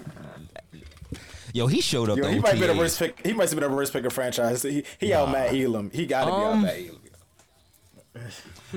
[1.52, 2.76] Yo, he showed up Yo, to he might be the OTAs.
[2.78, 3.26] worst pick.
[3.26, 4.62] He might have been the worst pick of franchise.
[4.62, 5.90] He he out Matt Elam.
[5.90, 7.00] He got to be out Um, Matt Elam.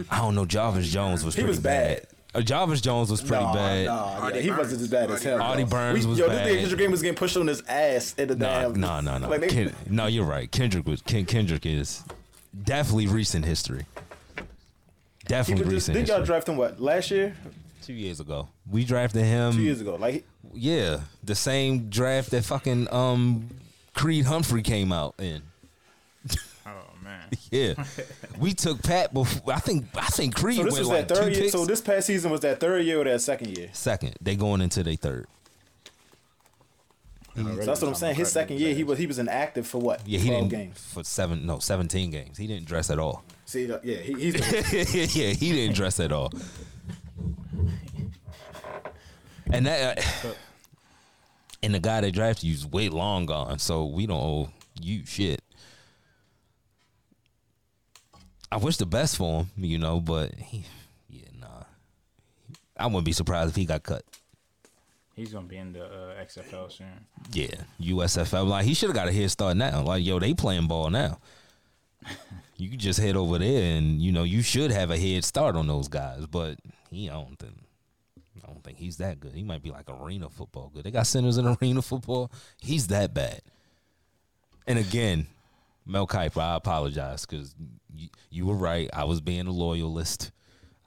[0.09, 0.45] I don't know.
[0.45, 2.07] Jarvis Jones was He pretty was bad.
[2.33, 3.85] Uh, Jarvis Jones was pretty Nah, bad.
[3.87, 5.41] Nah, yeah, Artie he wasn't as bad as Artie him.
[5.41, 5.63] Artie.
[5.63, 6.45] Burns we, was yo, bad.
[6.45, 8.79] this nigga Kendrick Green was getting pushed on his ass in the Nah, damn.
[8.79, 9.29] no, no, no.
[9.29, 10.49] Like they, Ken, no, you're right.
[10.51, 12.03] Kendrick was Ken, Kendrick is
[12.63, 13.85] definitely recent history.
[15.29, 16.33] He Definitely was just, recent did y'all history.
[16.33, 17.35] draft him what last year?
[17.83, 19.53] Two years ago, we drafted him.
[19.53, 19.95] Two years ago.
[19.95, 23.49] Like Yeah, the same draft that fucking um
[23.95, 25.41] Creed Humphrey came out in.
[26.65, 26.71] Oh
[27.03, 27.27] man.
[27.51, 27.73] Yeah,
[28.39, 29.53] we took Pat before.
[29.53, 31.41] I think I think Creed so this went was like that two third year.
[31.43, 31.51] picks.
[31.53, 33.69] So this past season was that third year or that second year?
[33.73, 34.15] second.
[34.21, 35.25] They going into their third.
[37.35, 38.15] So that's what I'm saying.
[38.15, 40.05] His second year, he was he was inactive for what?
[40.05, 40.77] Yeah, he didn't games.
[40.93, 42.37] for seven no seventeen games.
[42.37, 43.23] He didn't dress at all.
[43.49, 46.31] See, the- yeah, he, he's the, yeah, he didn't dress at all.
[49.51, 50.33] And that uh,
[51.63, 55.03] and the guy that drafted you is way long gone, so we don't owe you
[55.03, 55.41] shit.
[58.51, 60.65] I wish the best for him, you know, but he,
[61.09, 61.63] yeah, nah.
[62.77, 64.03] I wouldn't be surprised if he got cut.
[65.15, 67.07] He's gonna be in the uh, XFL soon.
[67.31, 68.45] Yeah, USFL.
[68.47, 69.81] Like he should have got a head start now.
[69.81, 71.17] Like yo, they playing ball now.
[72.59, 75.55] you can just head over there, and you know you should have a head start
[75.55, 76.25] on those guys.
[76.25, 76.59] But
[76.91, 77.53] he, I don't think,
[78.43, 79.33] I don't think he's that good.
[79.33, 80.83] He might be like arena football good.
[80.83, 82.31] They got centers in arena football.
[82.61, 83.41] He's that bad.
[84.67, 85.27] And again,
[85.85, 87.55] Mel Kiper, I apologize because
[87.95, 88.89] you, you were right.
[88.93, 90.31] I was being a loyalist.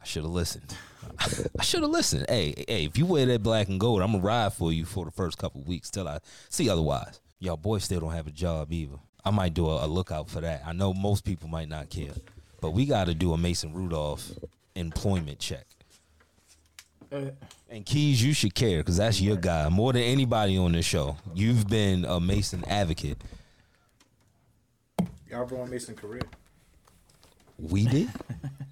[0.00, 0.76] I should have listened.
[1.58, 2.26] I should have listened.
[2.28, 5.04] Hey, hey, if you wear that black and gold, I'm gonna ride for you for
[5.04, 7.20] the first couple weeks till I see otherwise.
[7.40, 8.98] Y'all boys still don't have a job either.
[9.24, 10.62] I might do a, a lookout for that.
[10.66, 12.12] I know most people might not care,
[12.60, 14.30] but we got to do a Mason Rudolph
[14.74, 15.64] employment check.
[17.68, 21.16] And Keys, you should care because that's your guy more than anybody on this show.
[21.34, 23.18] You've been a Mason advocate.
[25.30, 26.22] y'all ruined Mason career.
[27.58, 28.08] We did,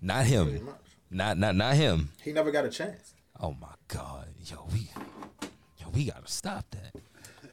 [0.02, 0.68] not him,
[1.10, 2.08] not not not him.
[2.22, 3.14] He never got a chance.
[3.38, 4.90] Oh my God, yo, we,
[5.78, 7.00] yo, we gotta stop that.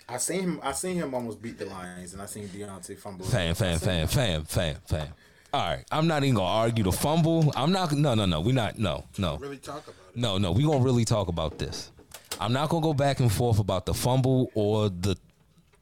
[0.10, 0.60] I seen him.
[0.64, 3.26] I seen him almost beat the Lions, and I seen Diontae fumble.
[3.26, 5.08] Fam, fam, fam, fam, fam, fam.
[5.54, 7.52] All right, I'm not even gonna argue the fumble.
[7.56, 7.92] I'm not.
[7.92, 8.42] No, no, no.
[8.42, 8.78] We not.
[8.78, 10.18] No, no, Really talk about it.
[10.18, 10.52] no, no.
[10.52, 11.92] We gonna really talk about this.
[12.40, 15.18] I'm not gonna go back and forth about the fumble or the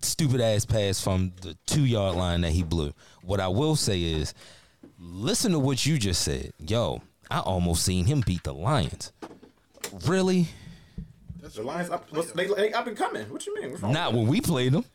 [0.01, 2.93] stupid ass pass from the two yard line that he blew.
[3.23, 4.33] What I will say is,
[4.99, 6.53] listen to what you just said.
[6.59, 9.11] Yo, I almost seen him beat the Lions.
[10.05, 10.47] Really?
[11.53, 11.89] The Lions.
[11.89, 13.29] Up, what's, they, they up and coming.
[13.31, 13.71] What you mean?
[13.71, 14.81] What's wrong Not when we played them.
[14.81, 14.89] them?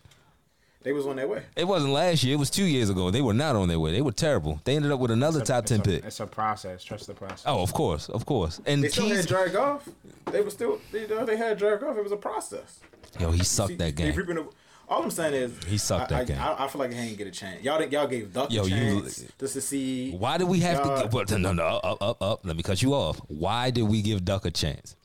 [0.82, 1.42] They was on their way.
[1.56, 2.34] It wasn't last year.
[2.34, 3.10] It was two years ago.
[3.10, 3.92] They were not on their way.
[3.92, 4.60] They were terrible.
[4.64, 6.04] They ended up with another top ten a- pick.
[6.04, 6.82] It's a process.
[6.82, 7.42] Trust the process.
[7.46, 8.62] Oh, of course, of course.
[8.64, 9.86] And They still Keys, had Jared Goff.
[10.32, 10.80] They were still.
[10.90, 11.96] They, they had Jared Goff.
[11.98, 12.80] It was a process.
[13.18, 14.14] yo, he sucked See, that game.
[14.14, 14.48] reaping the-
[14.88, 16.38] all I'm saying is He sucked I, that I, game.
[16.40, 17.62] I, I feel like he ain't get a chance.
[17.62, 17.92] Y'all didn't.
[17.92, 18.70] Y'all gave Duck Yo, a you-
[19.02, 20.12] chance just to see.
[20.12, 21.08] Why did we have y'all- to?
[21.08, 22.40] But no, no, up, up, up.
[22.44, 23.18] Let me cut you off.
[23.28, 24.96] Why did we give Duck a chance?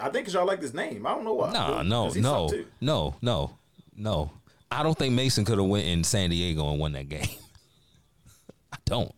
[0.00, 1.06] I, think 'cause y'all like this name.
[1.06, 1.52] I don't know why.
[1.52, 2.50] Nah, no, he no,
[2.80, 3.50] no, no,
[3.96, 4.30] no.
[4.70, 7.26] I don't think Mason could have went in San Diego and won that game.
[8.72, 9.12] I don't.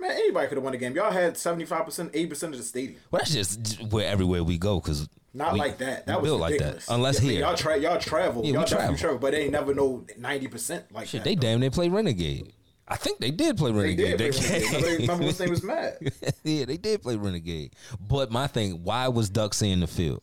[0.00, 0.94] Man, anybody could have won the game.
[0.94, 3.00] Y'all had 75 percent, 80 percent of the stadium.
[3.10, 6.06] Well, that's just where everywhere we go because Not like that.
[6.06, 6.84] That was built like that.
[6.88, 8.42] Unless Yeah, here, y'all tra- y'all travel.
[8.44, 8.96] Yeah, we y'all travel.
[8.96, 11.28] travel, but they ain't never know 90 percent like shit, that.
[11.28, 12.52] they damn they play Renegade.
[12.90, 14.18] I think they did play Renegade.
[14.18, 14.34] They did.
[14.34, 15.00] play Renegade.
[15.00, 15.98] Remember, his name was mad?
[16.42, 17.74] yeah, they did play Renegade.
[18.00, 20.22] But my thing, why was Duck seeing the field?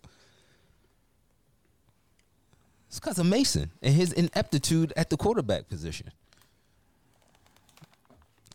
[2.87, 6.11] It's because of Mason and his ineptitude at the quarterback position.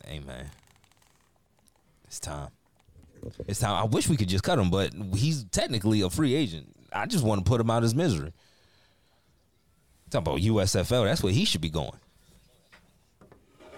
[0.07, 0.47] Hey man,
[2.07, 2.49] it's time.
[3.47, 3.75] It's time.
[3.75, 6.75] I wish we could just cut him, but he's technically a free agent.
[6.93, 8.33] I just want to put him out of his misery.
[10.11, 11.93] Talking about USFL, that's where he should be going.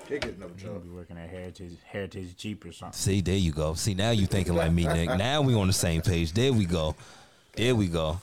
[0.08, 0.82] He'll get another job.
[0.82, 2.92] be working at Heritage Heritage Jeep or something.
[2.96, 3.74] See, there you go.
[3.74, 5.08] See, now you thinking like me, Nick.
[5.10, 6.32] Now we on the same page.
[6.32, 6.94] There we go.
[7.54, 8.20] There we go.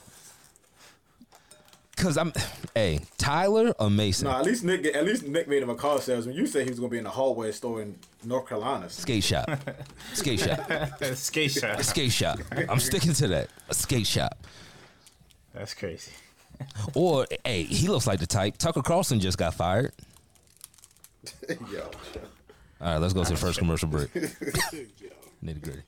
[1.96, 2.32] Cause I'm,
[2.74, 4.26] hey, Tyler or Mason?
[4.26, 4.86] No, at least Nick.
[4.86, 6.34] At least Nick made him a car salesman.
[6.34, 8.88] You said he was gonna be in a hallway store in North Carolina.
[8.88, 9.50] Skate shop,
[10.14, 10.60] skate shop,
[11.14, 11.82] Skate shop.
[11.82, 12.38] skate shop.
[12.70, 13.50] I'm sticking to that.
[13.68, 14.38] A skate shop.
[15.52, 16.12] That's crazy.
[16.94, 18.56] Or hey, he looks like the type.
[18.56, 19.92] Tucker Carlson just got fired.
[21.72, 21.82] Yo,
[22.80, 24.08] All right, let's go to the first commercial break.
[25.44, 25.82] Nitty gritty.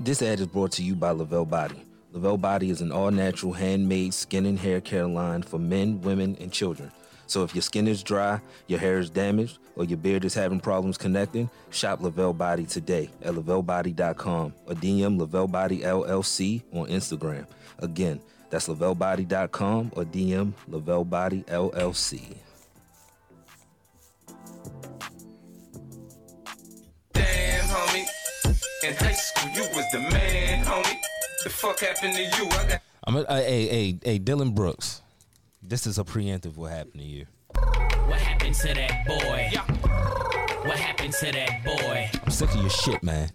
[0.00, 1.82] This ad is brought to you by Lavelle Body.
[2.12, 6.36] Lavelle Body is an all natural handmade skin and hair care line for men, women,
[6.40, 6.90] and children.
[7.26, 10.60] So if your skin is dry, your hair is damaged, or your beard is having
[10.60, 17.46] problems connecting, shop Lavelle Body today at lavellebody.com or DM Lavelle Body LLC on Instagram.
[17.80, 18.20] Again,
[18.50, 22.36] that's lavellebody.com or DM Lavelle Body LLC.
[27.12, 28.06] Damn, homie.
[28.84, 30.98] In high school, you was the man, homie.
[31.44, 32.48] The fuck happened to you?
[32.50, 35.00] I got I'm a, hey, hey, hey, Dillon Brooks.
[35.62, 37.26] This is a preemptive what happened to you.
[38.06, 39.50] What happened to that boy?
[40.68, 42.10] What happened to that boy?
[42.24, 43.30] I'm sick of your shit, man.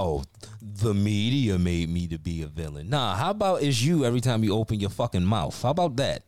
[0.00, 0.24] Oh,
[0.62, 2.88] the media made me to be a villain.
[2.88, 5.60] Nah, how about it's you every time you open your fucking mouth?
[5.60, 6.22] How about that?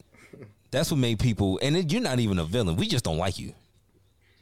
[0.71, 2.77] That's what made people, and it, you're not even a villain.
[2.77, 3.55] We just don't like you.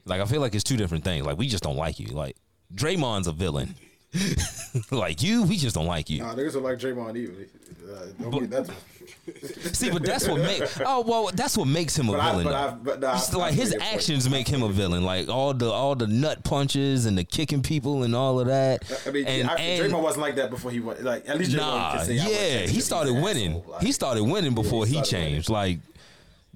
[0.04, 1.24] Like I feel like it's two different things.
[1.24, 2.08] Like we just don't like you.
[2.08, 2.34] Like
[2.74, 3.76] Draymond's a villain.
[4.90, 6.18] like you, we just don't like you.
[6.22, 7.46] Nah, niggas are like Draymond even.
[7.90, 8.70] Uh, don't that's
[9.78, 10.80] See, but that's what makes.
[10.84, 12.44] Oh well, that's what makes him a But I- villain.
[12.44, 12.54] but.
[12.54, 13.94] I- but nah, I- I like his your point.
[13.94, 15.04] actions make him a villain.
[15.04, 18.82] Like all the all the nut punches and the kicking people and all of that.
[19.06, 21.02] I mean, and, I, and- Draymond wasn't like that before he went.
[21.02, 23.50] Like at least Draymond Nah, yeah, he started winning.
[23.56, 23.72] asshole.
[23.72, 25.32] Like, He started winning before he, started winning.
[25.34, 25.50] changed.
[25.50, 25.78] Like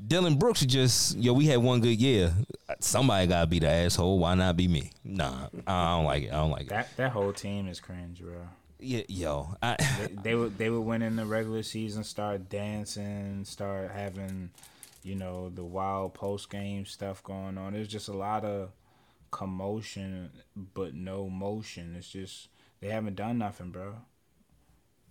[0.07, 1.33] Dillon Brooks just yo.
[1.33, 2.33] We had one good year.
[2.81, 4.19] Somebody gotta be the asshole.
[4.19, 4.91] Why not be me?
[5.05, 6.33] Nah, I don't like it.
[6.33, 6.69] I don't like it.
[6.71, 8.49] That that whole team is cringe, bro.
[8.81, 13.45] Yeah, yo, I, They, they would they would win in the regular season, start dancing,
[13.45, 14.51] start having,
[15.03, 17.73] you know, the wild post game stuff going on.
[17.73, 18.73] There's just a lot of
[19.31, 20.31] commotion,
[20.75, 21.95] but no motion.
[21.97, 22.49] It's just
[22.81, 23.95] they haven't done nothing, bro.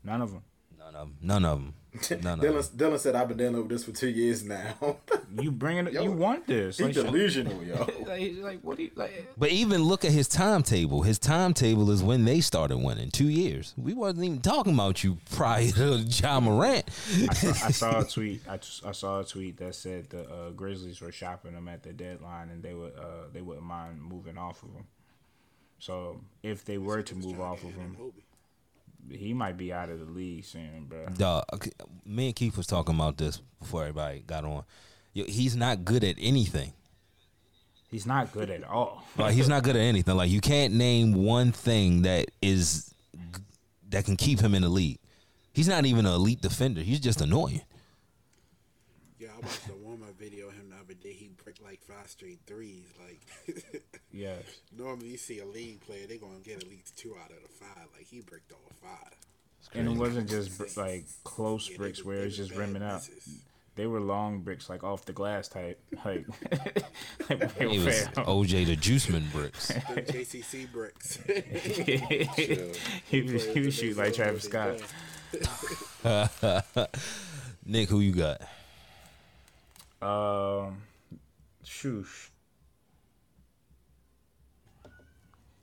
[0.04, 0.44] None of them.
[0.78, 1.18] none of them.
[1.22, 1.74] None of them.
[1.94, 2.72] None of Dillon, them.
[2.76, 4.98] Dillon said, "I've been dealing with this for two years now."
[5.42, 5.92] You bring it.
[5.92, 6.78] Yo, you want this?
[6.78, 7.88] He's Like, delusional, yo.
[8.06, 9.34] like, like, what do you like?
[9.36, 11.02] But even look at his timetable.
[11.02, 13.10] His timetable is when they started winning.
[13.10, 13.74] Two years.
[13.76, 16.86] We wasn't even talking about you prior to Ja Morant.
[17.28, 18.42] I saw, I saw a tweet.
[18.48, 21.94] I, I saw a tweet that said the uh, Grizzlies were shopping them at the
[21.94, 24.86] deadline, and they would uh, they wouldn't mind moving off of him.
[25.80, 27.98] So if they were to move off of him,
[29.10, 31.06] he might be out of the league soon, bro.
[31.18, 31.72] Dog, okay,
[32.06, 34.64] me and Keith was talking about this before everybody got on.
[35.14, 36.74] Yo, he's not good at anything.
[37.92, 39.04] He's not good at all.
[39.18, 40.16] Like he's not good at anything.
[40.16, 42.92] Like you can't name one thing that is
[43.90, 44.98] that can keep him in the league.
[45.54, 46.82] He's not even an elite defender.
[46.82, 47.62] He's just annoying.
[49.20, 51.14] Yeah, I watched a warm up video of him the other day.
[51.14, 51.33] He bricked
[51.64, 52.86] like five straight threes.
[53.06, 54.44] Like Yes.
[54.78, 57.48] normally you see a league player, they're gonna get at least two out of the
[57.50, 57.88] five.
[57.96, 59.14] Like he bricked all five.
[59.76, 63.02] And it wasn't just like close Yeah, bricks where they it's was just rimming out.
[63.76, 65.80] They were long bricks, like off the glass type.
[66.06, 66.26] Like,
[67.30, 68.24] like He was fair.
[68.26, 69.70] OJ the Juiceman bricks.
[69.70, 71.18] The JCC bricks.
[73.08, 74.80] he was, he was shooting like Travis Scott.
[77.66, 78.42] Nick, who you got?
[80.02, 80.78] Um,
[81.74, 82.30] shoosh.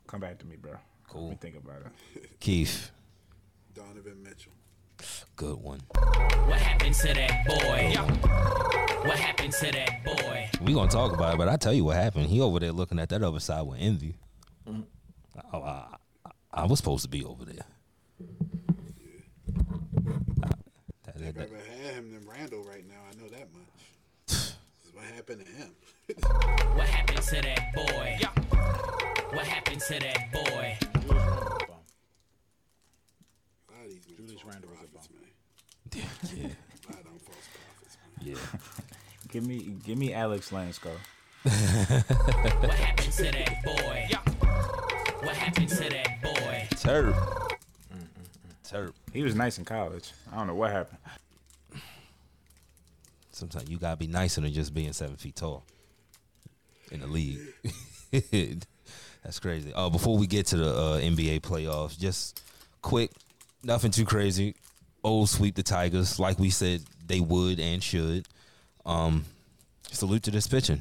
[0.07, 0.73] Come back to me, bro.
[1.09, 1.23] Cool.
[1.29, 2.41] Let me think about it.
[2.41, 2.91] Keith.
[3.75, 4.53] Donovan Mitchell.
[5.37, 5.81] Good one.
[6.47, 7.95] What happened to that boy?
[9.09, 10.51] What happened to that boy?
[10.61, 12.27] We gonna talk about it, but I tell you what happened.
[12.27, 14.17] He over there looking at that other side with envy.
[14.69, 14.81] Mm-hmm.
[15.53, 15.95] Oh, I,
[16.27, 17.65] I, I was supposed to be over there.
[21.05, 23.01] That- that- I'd that- rather have him than Randle right now.
[23.11, 23.69] I know that much.
[24.27, 24.55] this
[24.87, 25.71] is what happened to him.
[26.19, 28.19] What happened to that boy?
[29.33, 30.77] What happened to that boy?
[30.81, 31.45] A lot
[33.85, 35.05] of these men Julius Randle was a bum.
[35.95, 36.03] yeah,
[36.49, 38.27] A lot of false prophets, man.
[38.27, 38.37] yeah.
[39.29, 40.91] Give me, give me Alex Lansko.
[41.45, 44.09] What happened to that boy?
[45.25, 46.67] What happened to that boy?
[46.73, 47.15] Terp.
[48.69, 48.93] Terp.
[49.13, 50.13] He was nice in college.
[50.33, 50.99] I don't know what happened.
[53.31, 55.65] Sometimes you gotta be nicer than just being seven feet tall
[56.91, 57.41] in the league.
[59.23, 59.73] That's crazy.
[59.75, 62.43] Uh, before we get to the uh, NBA playoffs, just
[62.83, 63.11] quick,
[63.63, 64.55] nothing too crazy.
[65.03, 68.27] Old sweep the Tigers, like we said they would and should.
[68.85, 69.25] Um,
[69.91, 70.81] salute to this pitching.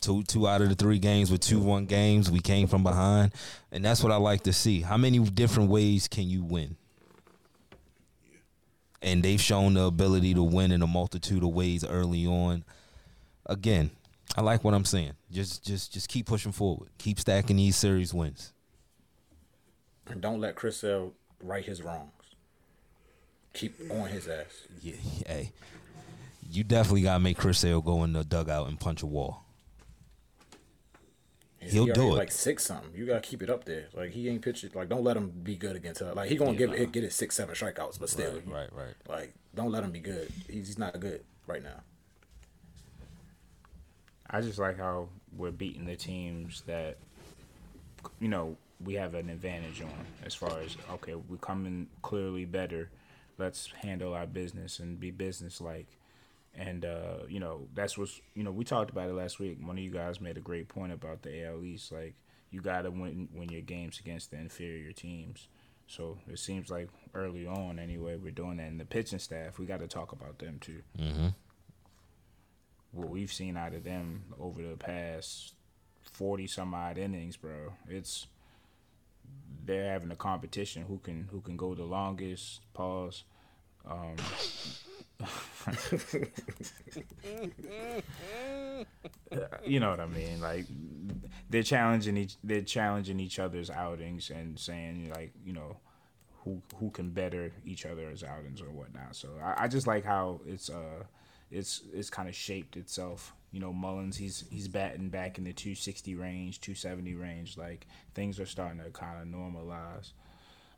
[0.00, 3.32] Two two out of the three games with two one games, we came from behind,
[3.70, 4.80] and that's what I like to see.
[4.80, 6.76] How many different ways can you win?
[9.02, 12.64] and they've shown the ability to win in a multitude of ways early on.
[13.46, 13.90] Again,
[14.36, 15.12] I like what I'm saying.
[15.30, 16.88] Just just just keep pushing forward.
[16.98, 18.52] Keep stacking these series wins.
[20.06, 22.10] And don't let Chris Sale right his wrongs.
[23.52, 24.66] Keep on his ass.
[24.80, 24.94] Yeah,
[25.26, 25.52] hey.
[26.50, 29.44] You definitely gotta make Chris Sale go in the dugout and punch a wall.
[31.60, 32.18] He'll He do it.
[32.18, 32.90] Like six something.
[32.94, 33.86] You gotta keep it up there.
[33.94, 34.74] Like he ain't pitched it.
[34.74, 36.12] Like don't let him be good against her.
[36.12, 38.94] Like he gonna give it get it six seven strikeouts, but still, Right, right, right.
[39.08, 40.28] Like don't let him be good.
[40.48, 41.82] He's, he's not good right now.
[44.32, 46.96] I just like how we're beating the teams that,
[48.18, 52.90] you know, we have an advantage on as far as okay, we're coming clearly better.
[53.38, 55.86] Let's handle our business and be businesslike.
[56.54, 59.58] And uh, you know, that's what's you know, we talked about it last week.
[59.60, 61.92] One of you guys made a great point about the AL East.
[61.92, 62.14] Like
[62.50, 65.48] you gotta win win your games against the inferior teams.
[65.86, 68.68] So it seems like early on anyway, we're doing that.
[68.68, 70.82] And the pitching staff, we gotta talk about them too
[72.92, 75.54] what we've seen out of them over the past
[76.02, 77.72] forty some odd innings, bro.
[77.88, 78.26] It's
[79.64, 82.60] they're having a competition who can who can go the longest.
[82.74, 83.24] Pause.
[83.84, 84.16] Um,
[89.64, 90.40] you know what I mean?
[90.40, 90.66] Like
[91.50, 95.76] they're challenging each they're challenging each other's outings and saying like you know
[96.44, 99.14] who who can better each other's outings or whatnot.
[99.16, 101.04] So I, I just like how it's uh
[101.52, 103.34] it's it's kind of shaped itself.
[103.52, 107.56] You know, Mullins he's he's batting back in the 260 range, 270 range.
[107.58, 110.12] Like things are starting to kind of normalize.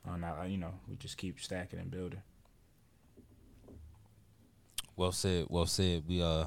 [0.07, 2.21] Uh, now, you know, we just keep stacking and building.
[4.97, 5.47] Well said.
[5.49, 6.05] Well said.
[6.07, 6.47] We uh,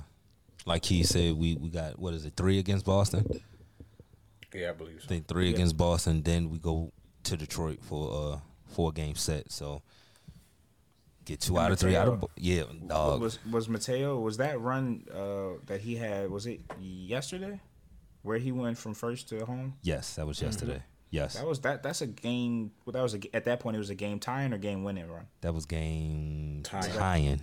[0.66, 2.34] like he said, we we got what is it?
[2.36, 3.26] Three against Boston.
[4.54, 5.06] Yeah, I believe so.
[5.06, 5.56] I think three Yeah.
[5.56, 6.22] against Boston.
[6.24, 6.92] Then we go
[7.24, 9.52] to Detroit for uh four game set.
[9.52, 9.82] So
[11.28, 12.64] get two And out of three out of yeah.
[12.88, 13.22] Dog.
[13.22, 17.60] was was Mateo was that run uh, that he had was it yesterday
[18.24, 20.82] where he went from first to home yes, that was yesterday.
[21.10, 23.80] Yes, that was that that's a game well, that was a, at that point it
[23.80, 26.92] was a game tying or game winning run that was game Tying.
[26.94, 27.42] tying.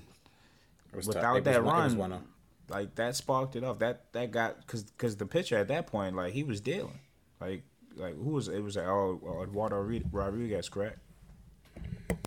[0.94, 2.22] Was without it that one- was run one of-
[2.68, 6.16] like that sparked it off that that got because because the pitcher at that point
[6.16, 6.98] like he was dealing
[7.40, 7.62] like
[7.96, 9.76] like who was it was oh uh, Eduardo
[10.12, 10.98] Rodriguez correct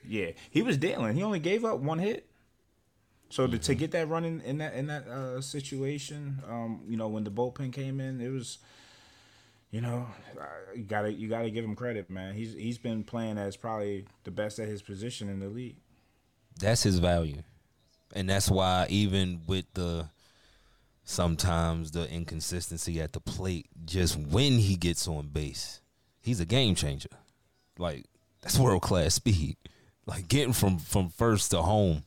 [0.07, 2.27] yeah he was dealing he only gave up one hit
[3.29, 6.95] so to, to get that run in, in that in that uh, situation, um, you
[6.95, 8.59] know, when the bullpen came in, it was,
[9.69, 10.07] you know,
[10.39, 12.33] uh, you gotta you gotta give him credit, man.
[12.33, 15.75] He's he's been playing as probably the best at his position in the league.
[16.59, 17.43] That's his value,
[18.15, 20.09] and that's why even with the
[21.03, 25.81] sometimes the inconsistency at the plate, just when he gets on base,
[26.21, 27.09] he's a game changer.
[27.77, 28.05] Like
[28.41, 29.57] that's world class speed.
[30.05, 32.03] Like getting from from first to home.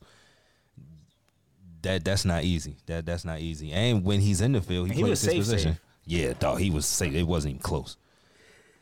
[1.83, 2.77] That that's not easy.
[2.87, 3.71] That that's not easy.
[3.71, 5.73] And when he's in the field, he, he plays his safe, position.
[5.73, 5.81] safe.
[6.05, 6.59] Yeah, dog.
[6.59, 7.13] He was safe.
[7.13, 7.97] It wasn't even close.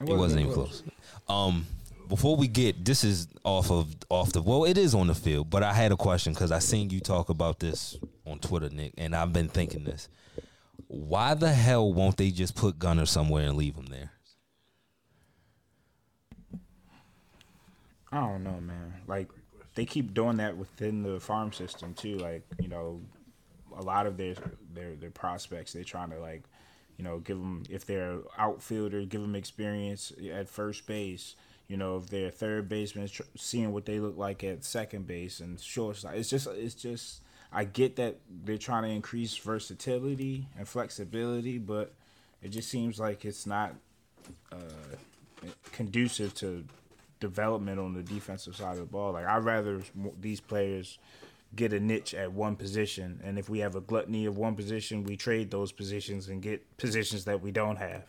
[0.02, 0.84] It wasn't even close.
[1.28, 1.66] Um,
[2.08, 5.50] before we get this is off of off the well, it is on the field,
[5.50, 8.94] but I had a question because I seen you talk about this on Twitter, Nick,
[8.98, 10.10] and I've been thinking this.
[10.88, 14.12] Why the hell won't they just put Gunnar somewhere and leave him there?
[18.12, 18.94] I don't know, man.
[19.08, 19.30] Like
[19.76, 22.18] they keep doing that within the farm system too.
[22.18, 23.02] Like you know,
[23.76, 24.36] a lot of their
[24.74, 26.44] their their prospects they're trying to like,
[26.98, 31.36] you know, give them if they're outfielder, give them experience at first base.
[31.68, 35.40] You know, if they're third baseman, tr- seeing what they look like at second base
[35.40, 36.16] and shortstop.
[36.16, 37.22] It's just it's just
[37.54, 41.94] I get that they're trying to increase versatility and flexibility, but
[42.42, 43.76] it just seems like it's not
[44.52, 44.58] uh,
[45.72, 46.66] conducive to
[47.20, 49.14] development on the defensive side of the ball.
[49.14, 49.82] Like I'd rather
[50.20, 50.98] these players
[51.56, 55.04] get a niche at one position, and if we have a gluttony of one position,
[55.04, 58.04] we trade those positions and get positions that we don't have.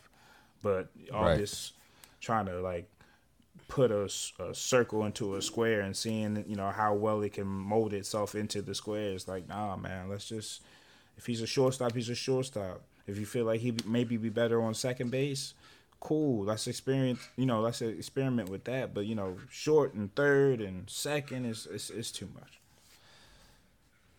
[0.61, 1.37] But all Right.
[1.37, 1.73] this
[2.19, 2.87] trying to like
[3.67, 4.07] put a
[4.53, 8.61] circle into a square and seeing you know how well it can mold itself into
[8.61, 10.61] the square is like nah man let's just
[11.17, 14.61] if he's a shortstop he's a shortstop if you feel like he maybe be better
[14.61, 15.53] on second base
[16.01, 16.43] cool.
[16.43, 18.93] Let's experience you know let's experiment with that.
[18.93, 22.59] But you know short and third and second is is, is too much.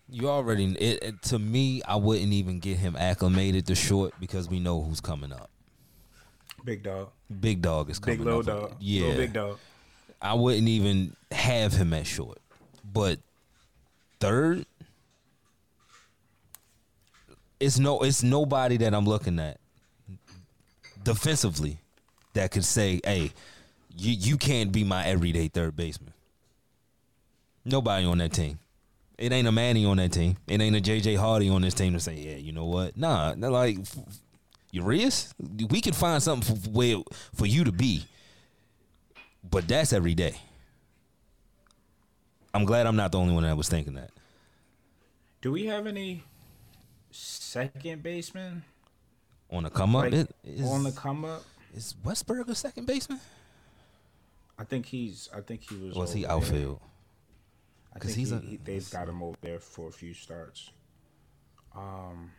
[0.09, 4.49] You already it, it to me, I wouldn't even get him acclimated to short because
[4.49, 5.51] we know who's coming up.
[6.65, 7.11] big dog.
[7.41, 8.47] Big dog is coming big little up.
[8.47, 9.59] dog Yeah, little big dog.
[10.21, 12.39] I wouldn't even have him at short.
[12.85, 13.19] But
[14.21, 14.67] third,
[17.59, 19.59] it's no it's nobody that I'm looking at
[21.05, 21.79] defensively
[22.35, 23.33] that could say, hey,
[23.97, 26.13] you you can't be my everyday third baseman.
[27.65, 28.59] Nobody on that team.
[29.19, 30.37] It ain't a Manny on that team.
[30.49, 32.97] It ain't a JJ Hardy on this team to say, yeah, you know what?
[32.97, 33.79] Nah, like
[34.73, 35.33] Urias,
[35.71, 38.07] we could find something for, for you to be,
[39.49, 40.35] but that's every day.
[42.55, 44.11] I'm glad I'm not the only one that was thinking that.
[45.41, 46.25] do we have any
[47.11, 48.65] second baseman
[49.53, 51.45] On the come up, like it, is, on the come up
[51.75, 53.21] is Westburg a second baseman?
[54.59, 56.81] I think he's I think he was was he outfield?
[57.95, 60.15] I 'Cause think he's he, a- he- they've got him over there for a few
[60.15, 60.71] starts.
[61.77, 62.31] Um,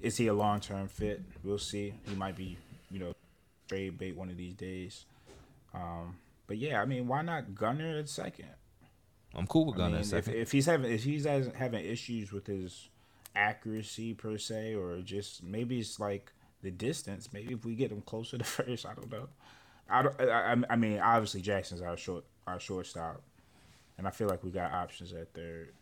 [0.00, 1.22] is he a long term fit?
[1.42, 1.94] We'll see.
[2.06, 2.58] He might be,
[2.90, 3.14] you know,
[3.68, 5.06] trade bait one of these days.
[5.72, 8.48] Um, but yeah, I mean, why not Gunnar at second?
[9.34, 10.34] I'm cool with I Gunnar mean, at if, second.
[10.34, 12.88] if he's having if he's having issues with his
[13.34, 16.32] accuracy per se, or just maybe it's like
[16.62, 17.30] the distance.
[17.32, 19.28] Maybe if we get him closer to first, I don't know.
[19.88, 20.20] I don't.
[20.20, 23.22] I, I- mean, obviously Jackson's our short our shortstop,
[23.98, 25.72] and I feel like we got options at third.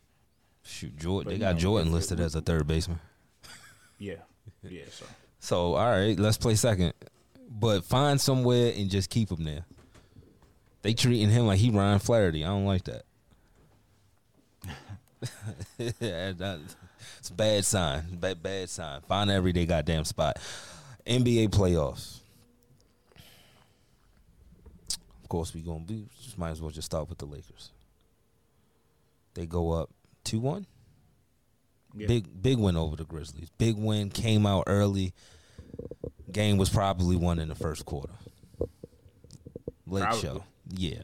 [0.64, 1.24] Shoot, Jordan.
[1.24, 3.00] but, They got know, Jordan listed as a third baseman.
[3.98, 4.14] Yeah,
[4.68, 4.82] yeah.
[4.90, 5.04] So
[5.38, 6.92] So all right, let's play second,
[7.48, 9.64] but find somewhere and just keep him there.
[10.82, 12.44] They treating him like he Ryan Flaherty.
[12.44, 13.02] I don't like that.
[15.78, 16.60] Yeah, that-
[17.18, 18.02] It's a bad sign.
[18.16, 19.00] Bad bad sign.
[19.02, 20.38] Find an everyday goddamn spot.
[21.06, 22.18] NBA playoffs.
[25.22, 26.06] Of course, we gonna be.
[26.22, 27.70] Just might as well just start with the Lakers.
[29.34, 29.90] They go up
[30.24, 30.66] two one.
[31.94, 32.06] Yeah.
[32.06, 33.50] Big big win over the Grizzlies.
[33.58, 34.10] Big win.
[34.10, 35.12] Came out early.
[36.30, 38.12] Game was probably won in the first quarter.
[39.86, 40.20] Late Probably.
[40.20, 40.44] show.
[40.74, 41.02] Yeah.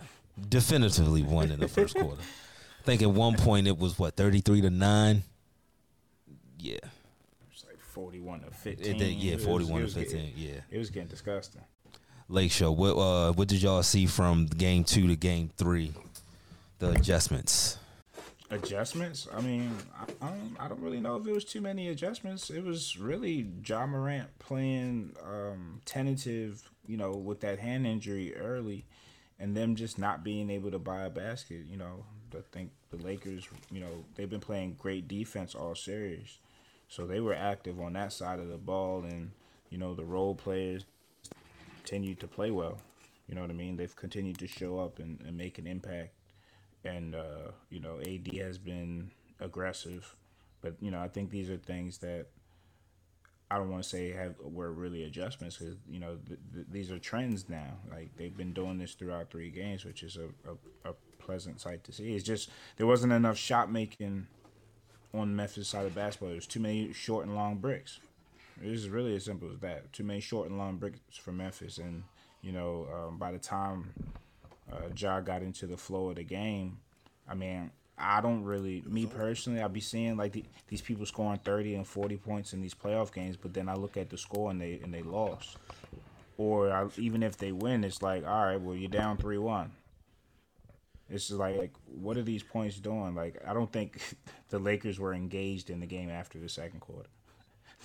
[0.49, 2.22] Definitively won in the first quarter.
[2.80, 5.24] I think at one point it was what, thirty three to nine?
[6.59, 6.78] Yeah.
[7.52, 8.98] It's like forty-one to It fifteen.
[8.98, 10.26] did, yeah, forty one it to was fifteen.
[10.36, 10.61] Getting, Yeah.
[10.70, 11.62] it was getting disgusting.
[12.28, 12.70] Lake show.
[12.72, 15.92] What uh what did y'all see from game two to game three?
[16.78, 17.78] The adjustments.
[18.50, 19.28] Adjustments?
[19.34, 20.56] I mean, I, I don't.
[20.59, 22.48] I don't really know if it was too many adjustments.
[22.48, 28.86] It was really Ja Morant playing um, tentative, you know, with that hand injury early,
[29.38, 31.66] and them just not being able to buy a basket.
[31.70, 32.04] You know,
[32.34, 36.38] I think the Lakers, you know, they've been playing great defense all series,
[36.89, 39.30] so they were active on that side of the ball, and
[39.70, 40.84] you know, the role players
[41.78, 42.78] continued to play well.
[43.28, 43.76] You know what I mean?
[43.76, 46.12] They've continued to show up and, and make an impact
[46.84, 49.11] and uh, you know AD has been
[49.41, 50.14] aggressive,
[50.61, 52.26] but you know I think these are things that
[53.51, 56.91] I don't want to say have were really adjustments because you know th- th- these
[56.91, 57.78] are trends now.
[57.91, 61.84] Like they've been doing this throughout three games, which is a, a, a pleasant sight
[61.84, 62.14] to see.
[62.14, 64.26] It's just there wasn't enough shot making
[65.14, 66.30] on Memphis side of basketball.
[66.30, 67.98] There's too many short and long bricks.
[68.62, 69.92] It is really as simple as that.
[69.92, 72.02] Too many short and long bricks for Memphis, and
[72.42, 73.92] you know um, by the time
[74.72, 76.78] uh, Ja got into the flow of the game,
[77.28, 81.40] I mean, I don't really, me personally, I'll be seeing like the, these people scoring
[81.44, 84.50] thirty and forty points in these playoff games, but then I look at the score
[84.50, 85.56] and they and they lost,
[86.36, 89.72] or I, even if they win, it's like, all right, well you're down three one.
[91.11, 93.14] It's like, like, what are these points doing?
[93.14, 94.00] Like, I don't think
[94.50, 97.09] the Lakers were engaged in the game after the second quarter.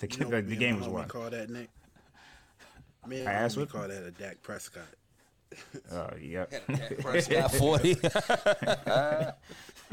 [0.00, 1.08] The, You know, the, game was won.
[1.08, 1.70] Call that Nick.
[3.06, 4.82] Me and I asked what- call that a Dak Prescott.
[5.92, 6.52] Uh, yep.
[7.02, 7.94] First Got forty.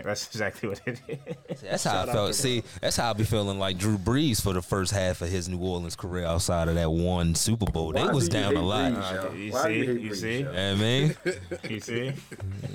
[0.03, 1.61] That's exactly what it is.
[1.61, 2.27] That's how Shout I felt.
[2.29, 5.29] to See, that's how I be feeling like Drew Brees for the first half of
[5.29, 7.91] his New Orleans career outside of that one Super Bowl.
[7.91, 8.93] They was do down a lot.
[8.93, 9.29] Brees.
[9.29, 9.99] Uh, you Why do you see?
[10.01, 10.39] You Brees, see?
[10.39, 10.51] yo?
[10.53, 11.15] Yeah, man.
[11.69, 12.05] You see?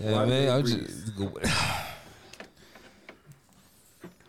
[0.03, 0.49] Yeah, Why do man.
[0.57, 1.17] I'm just,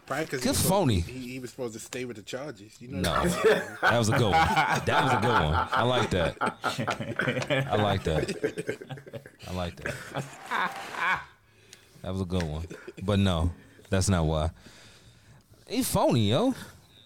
[0.07, 1.01] Probably because Good phony.
[1.01, 2.77] He, he was supposed to stay with the Chargers.
[2.79, 3.01] You know.
[3.01, 3.23] no,
[3.81, 4.31] that was a good one.
[4.31, 5.67] That was a good one.
[5.71, 6.37] I like that.
[7.69, 8.79] I like that.
[9.49, 11.21] I like that.
[12.03, 12.65] That was a good one.
[13.03, 13.51] But no,
[13.89, 14.51] that's not why.
[15.67, 16.55] He's phony, yo.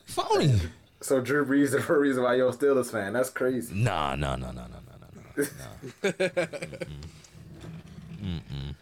[0.06, 0.60] Phony.
[1.02, 3.14] So Drew Brees is the reason why you're a Steelers fan.
[3.14, 3.74] That's crazy.
[3.74, 5.43] Nah, nah, nah, nah, nah, nah, nah,
[6.04, 6.12] nah.
[6.12, 6.82] Mm-mm.
[8.22, 8.76] Mm-mm.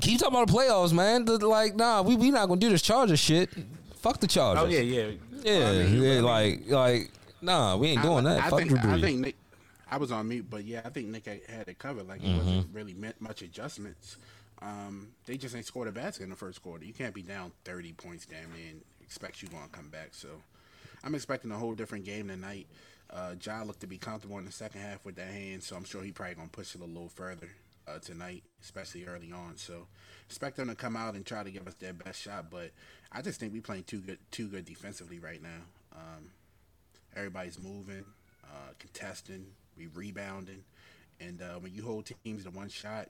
[0.00, 1.24] Keep talking about the playoffs, man.
[1.24, 3.50] The- Like, nah, we we not gonna do this Chargers shit.
[3.96, 4.64] Fuck the Chargers.
[4.64, 5.10] Oh yeah, yeah.
[5.42, 7.10] yeah, I mean, yeah, I mean- like, like,
[7.42, 8.44] nah, we ain't doing I, that.
[8.44, 9.36] I Fuck think, Drew I think Nick.
[9.90, 12.08] I was on mute, but yeah, I think Nick had- it covered.
[12.08, 12.38] Like it Mm-hmm.
[12.38, 14.16] wasn't really meant much adjustments.
[14.62, 16.84] Um, they just ain't scored a basket in the first quarter.
[16.84, 20.08] You can't be down thirty points, damn near, and expect you gonna come back.
[20.12, 20.28] So,
[21.02, 22.66] I'm expecting a whole different game tonight.
[23.10, 25.84] Uh, Ja looked to be comfortable in the second half with that hand, so I'm
[25.84, 27.50] sure he probably gonna push it a little further
[27.86, 29.56] uh, tonight, especially early on.
[29.56, 29.86] So,
[30.26, 32.50] expect them to come out and try to give us their best shot.
[32.50, 32.70] But
[33.12, 35.62] I just think we playing too good, too good defensively right now.
[35.92, 36.30] Um,
[37.16, 38.04] everybody's moving,
[38.44, 40.64] uh, contesting, we rebounding,
[41.20, 43.08] and uh, when you hold teams to one shot,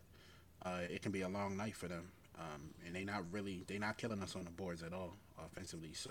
[0.64, 2.08] uh, it can be a long night for them.
[2.38, 5.14] Um, and they not really they not killing us on the boards at all
[5.44, 5.92] offensively.
[5.92, 6.10] So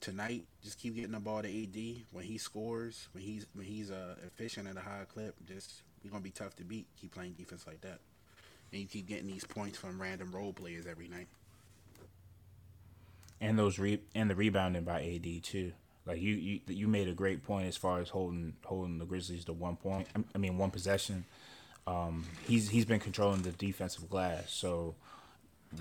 [0.00, 3.90] tonight, just keep getting the ball to AD when he scores, when he's when he's
[3.90, 5.34] uh, efficient at a high clip.
[5.46, 6.86] Just we're gonna be tough to beat.
[7.00, 7.98] Keep playing defense like that,
[8.72, 11.28] and you keep getting these points from random role players every night.
[13.40, 15.72] and those re and the rebounding by AD too.
[16.04, 19.44] Like you, you, you made a great point as far as holding holding the Grizzlies
[19.46, 20.08] to one point.
[20.16, 21.24] I- I mean, one possession.
[21.86, 24.52] Um, he's he's been controlling the defensive glass.
[24.52, 24.94] So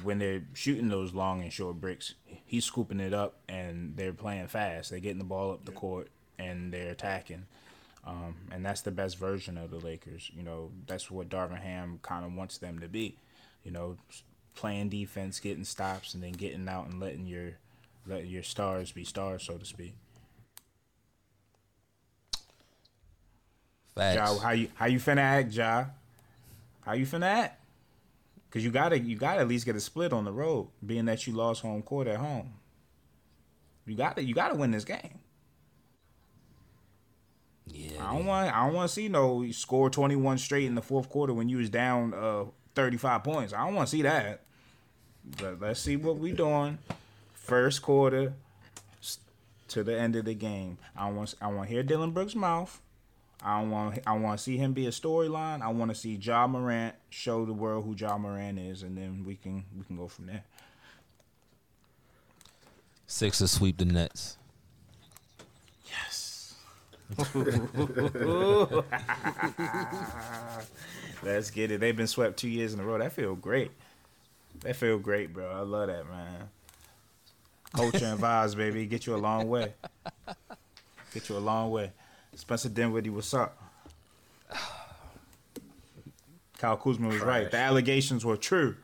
[0.03, 2.13] when they're shooting those long and short bricks,
[2.45, 4.89] he's scooping it up, and they're playing fast.
[4.89, 6.07] They're getting the ball up the court,
[6.39, 7.45] and they're attacking.
[8.03, 10.31] Um, and that's the best version of the Lakers.
[10.35, 13.17] You know, that's what Darvin Ham kind of wants them to be.
[13.63, 13.97] You know,
[14.55, 17.57] playing defense, getting stops, and then getting out and letting your
[18.07, 19.93] letting your stars be stars, so to speak.
[23.95, 24.15] Facts.
[24.15, 25.85] Ja, how you how you finna act, Ja?
[26.81, 27.57] How you finna act?
[28.49, 31.25] Cause you gotta you gotta at least get a split on the road, being that
[31.25, 32.53] you lost home court at home.
[33.85, 35.20] You gotta you gotta win this game.
[37.67, 40.75] Yeah, I don't want I don't want to see no score twenty one straight in
[40.75, 42.45] the fourth quarter when you was down uh
[42.75, 43.53] thirty five points.
[43.53, 44.41] I don't want to see that.
[45.37, 46.79] But let's see what we doing.
[47.33, 48.33] First quarter
[49.69, 50.77] to the end of the game.
[50.95, 52.81] I want I want to hear Dillon Brooks' mouth.
[53.43, 55.61] I want I want to see him be a storyline.
[55.61, 59.23] I want to see Ja Morant show the world who Ja Morant is, and then
[59.25, 60.43] we can we can go from there.
[63.07, 64.37] Sixers sweep the Nets.
[71.23, 71.79] Let's get it.
[71.79, 72.97] They've been swept two years in a row.
[72.97, 73.71] That feel great.
[74.61, 75.49] That feel great, bro.
[75.49, 76.49] I love that, man.
[77.73, 78.85] Culture and vibes, baby.
[78.85, 79.73] Get you a long way.
[81.13, 81.91] Get you a long way.
[82.35, 83.57] Spencer Dinwiddie, what's up?
[86.57, 87.49] Kyle Kuzma was right.
[87.49, 88.75] The allegations were true.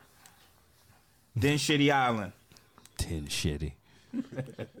[1.36, 2.32] Then Shitty Island.
[2.96, 3.72] Ten shitty.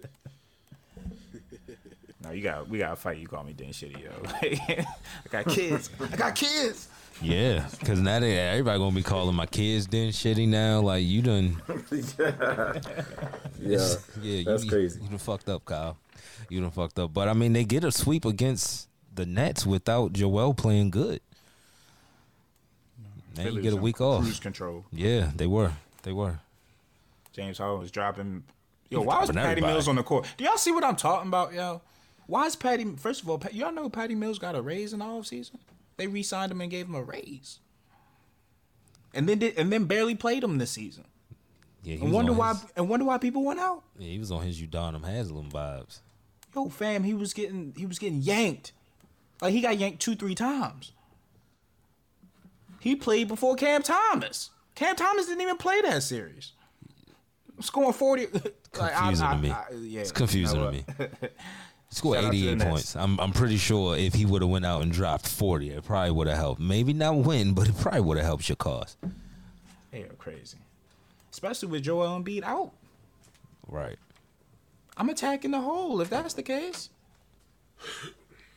[2.28, 3.16] No, you got we gotta fight.
[3.18, 4.10] You call me Den Shitty, yo.
[4.84, 5.88] I got kids.
[6.12, 6.88] I got kids.
[7.22, 10.80] Yeah, because now they, everybody gonna be calling my kids then shitty now.
[10.80, 11.60] Like you done,
[13.58, 15.00] Yeah, yeah, that's you, crazy.
[15.02, 15.96] You done fucked up, Kyle.
[16.50, 17.14] You done fucked up.
[17.14, 21.20] But I mean, they get a sweep against the Nets without Joel playing good.
[23.36, 24.22] Now you get a week off.
[24.22, 24.84] Cruise control.
[24.92, 25.72] Yeah, they were.
[26.02, 26.40] They were.
[27.32, 28.44] James Harden was dropping.
[28.90, 29.72] Yo, why was dropping Patty everybody.
[29.72, 30.26] Mills on the court?
[30.36, 31.80] Do y'all see what I'm talking about, yo?
[32.28, 32.84] Why is Patty?
[32.96, 35.56] First of all, y'all know Patty Mills got a raise in the offseason?
[35.96, 37.58] They re-signed him and gave him a raise,
[39.12, 41.04] and then did, and then barely played him this season.
[41.82, 42.48] Yeah, he And wonder on why?
[42.50, 43.82] His, And wonder why people went out.
[43.98, 46.00] yeah, he was on his Udonis Haslem vibes.
[46.54, 48.72] Yo, fam, he was getting he was getting yanked.
[49.40, 50.92] Like he got yanked two, three times.
[52.80, 54.50] He played before Cam Thomas.
[54.74, 56.52] Cam Thomas didn't even play that series.
[57.60, 58.26] Scoring forty.
[58.32, 58.44] like,
[58.78, 59.50] I- Confusing I- to me.
[59.50, 60.84] I- yeah, it's confusing you to me.
[61.90, 62.96] Scored Shout out to the 88 points.
[62.96, 66.10] I'm I'm pretty sure if he would have went out and dropped 40, it probably
[66.10, 66.60] would have helped.
[66.60, 68.96] Maybe not win, but it probably would have helped your cause.
[69.90, 70.58] They are crazy,
[71.32, 72.72] especially with Joel Embiid out.
[73.66, 73.96] Right.
[74.96, 76.00] I'm attacking the hole.
[76.00, 76.90] If that's the case,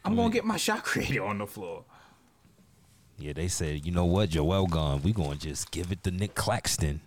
[0.04, 1.86] I'm gonna get my shot creator on the floor.
[3.18, 5.04] Yeah, they said, you know what, Joel gone.
[5.04, 7.02] We gonna just give it to Nic Claxton.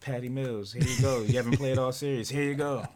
[0.00, 1.22] Patty Mills, here you go.
[1.22, 2.28] You haven't played all series.
[2.28, 2.86] Here you go.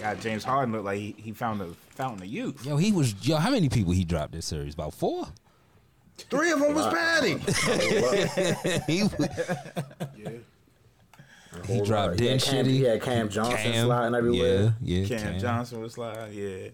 [0.00, 2.64] God, James Harden looked like he, he found a fountain of youth.
[2.66, 3.36] Yo, he was yo.
[3.36, 4.74] How many people he dropped this series?
[4.74, 5.26] About four.
[6.30, 7.34] Three of them was Patty.
[7.66, 8.98] Oh, he,
[10.22, 10.30] Yeah.
[11.66, 12.66] he dropped He Den Shitty.
[12.66, 14.74] he had Cam Johnson sliding everywhere.
[14.80, 15.06] Yeah, yeah.
[15.08, 15.38] Cam Cam.
[15.40, 16.32] Johnson was sliding.
[16.38, 16.68] yeah.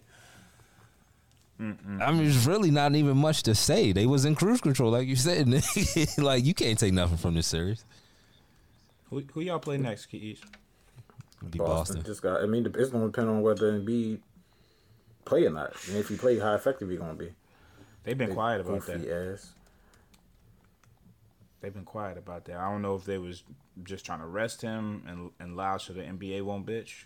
[2.00, 3.90] I mean, it's really not even much to say.
[3.92, 5.48] They was in cruise control, like you said.
[6.18, 7.84] like you can't take nothing from this series.
[9.10, 10.40] Who, who y'all play next, Keys?
[11.40, 11.96] It'd be Boston.
[11.96, 12.02] Boston.
[12.04, 12.42] just got.
[12.42, 14.20] I mean, it's going to depend on whether Embiid
[15.24, 17.32] play or not, and if he play, how effective he going to be.
[18.04, 19.32] They've been quiet about that.
[19.32, 19.52] ass.
[21.60, 22.56] They've been quiet about that.
[22.56, 23.42] I don't know if they was
[23.82, 27.04] just trying to rest him and and allow so the NBA won't bitch.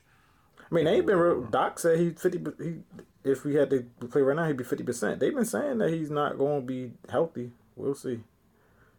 [0.58, 1.42] I mean, they ain't been real.
[1.42, 2.38] Doc said he fifty.
[2.62, 2.76] He
[3.24, 5.20] if we had to play right now, he'd be fifty percent.
[5.20, 7.52] They've been saying that he's not going to be healthy.
[7.76, 8.20] We'll see.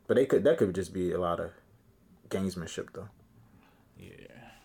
[0.07, 0.43] But they could.
[0.43, 1.51] That could just be a lot of
[2.29, 3.09] gamesmanship, though.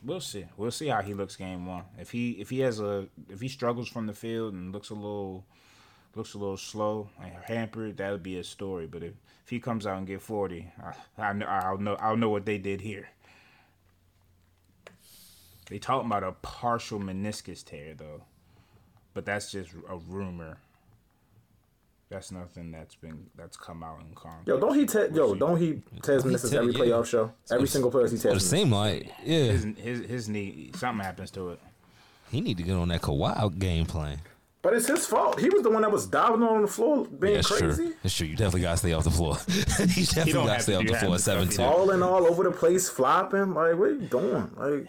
[0.04, 0.46] We'll see.
[0.56, 1.84] We'll see how he looks game one.
[1.98, 4.94] If he if he has a if he struggles from the field and looks a
[4.94, 5.44] little
[6.14, 8.86] looks a little slow and hampered, that would be a story.
[8.86, 9.12] But if,
[9.44, 12.46] if he comes out and get forty, I, I know I'll know I'll know what
[12.46, 13.08] they did here.
[15.68, 18.22] They talking about a partial meniscus tear though,
[19.14, 20.58] but that's just a rumor.
[22.10, 24.46] That's nothing that's been that's come out in Congress.
[24.46, 24.86] Yo, don't he?
[24.86, 25.38] Te- yo, see.
[25.38, 26.78] don't he test He misses te- every yeah.
[26.78, 27.32] playoff show?
[27.50, 28.50] Every what- single player he That's what it tests.
[28.50, 29.12] seemed like.
[29.24, 31.60] Yeah, His, his his knee something happens to it.
[32.30, 34.18] he need to get on that Kawhi game plan.
[34.62, 35.38] But it's his fault.
[35.38, 37.94] He was the one that was diving on the floor, being That's crazy, true.
[38.02, 38.26] That's true.
[38.26, 39.36] You definitely gotta stay off the floor.
[39.48, 41.56] you definitely gotta stay to off the floor the at stuff he seventeen.
[41.58, 43.52] falling all over the place, flopping.
[43.54, 44.50] Like, what are you doing?
[44.56, 44.88] Like,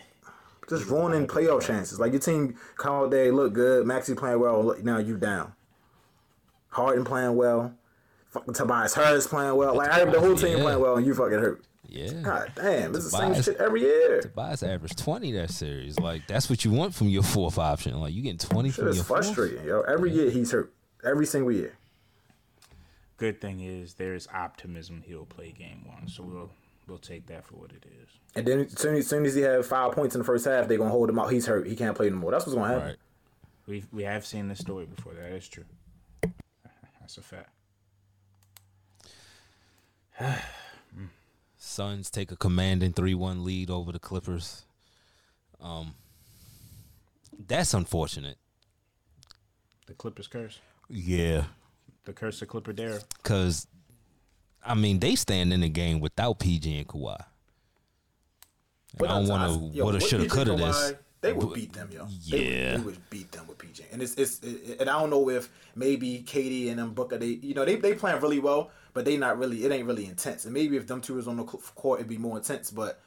[0.70, 2.00] just ruining playoff chances.
[2.00, 3.86] Like your team come out there, look good.
[3.86, 4.64] Maxey playing well.
[4.64, 5.54] Look, now you down.
[6.70, 7.74] Harden playing well.
[8.30, 9.76] Fucking Tobias Harris playing well.
[9.76, 10.64] Like I, have the whole team Yeah.
[10.64, 11.64] playing well, and you fucking hurt.
[11.88, 12.12] Yeah.
[12.22, 14.22] God damn, it's the same shit every year.
[14.22, 16.00] Tobias averaged twenty that series.
[16.00, 18.00] Like that's what you want from your fourth option.
[18.00, 19.26] Like you getting twenty Shit from is your fourth.
[19.26, 19.82] frustrating, yo.
[19.82, 20.72] Every year he's hurt.
[21.04, 21.74] Every single year.
[23.18, 26.52] Good thing is there's optimism he'll play game one, so we'll
[26.88, 28.10] we'll take that for what it is.
[28.36, 30.68] And then as soon as, soon as he had five points in the first half,
[30.68, 31.32] they're gonna hold him out.
[31.32, 31.66] He's hurt.
[31.68, 32.30] He can't play no more.
[32.32, 32.88] That's what's gonna happen.
[32.90, 32.98] Right.
[33.66, 35.14] We we have seen this story before.
[35.16, 35.66] That is true.
[37.10, 37.50] That's a fact.
[41.58, 44.64] Suns take a commanding three one lead over the Clippers.
[45.60, 45.96] Um,
[47.48, 48.38] that's unfortunate.
[49.88, 50.60] The Clippers curse.
[50.88, 51.46] Yeah,
[52.06, 53.00] The curse of Clipper Dare.
[53.24, 53.66] because
[54.64, 57.18] I mean they stand in the game without PG and Kawhi.
[59.00, 60.94] But I don't I'm- want I- to yo, woulda, shoulda, PJ coulda this.
[61.20, 62.06] Kawhi, They would beat them, yo.
[62.30, 62.78] They would- Yeah.
[62.78, 63.82] they would beat them with PJ.
[63.92, 67.28] And it's it's it, and I don't know if maybe KD and them Booker they
[67.42, 70.46] you know they they playing really well, but they not really it ain't really intense.
[70.46, 72.72] And maybe if them two was on the court, it'd be more intense.
[72.72, 73.00] But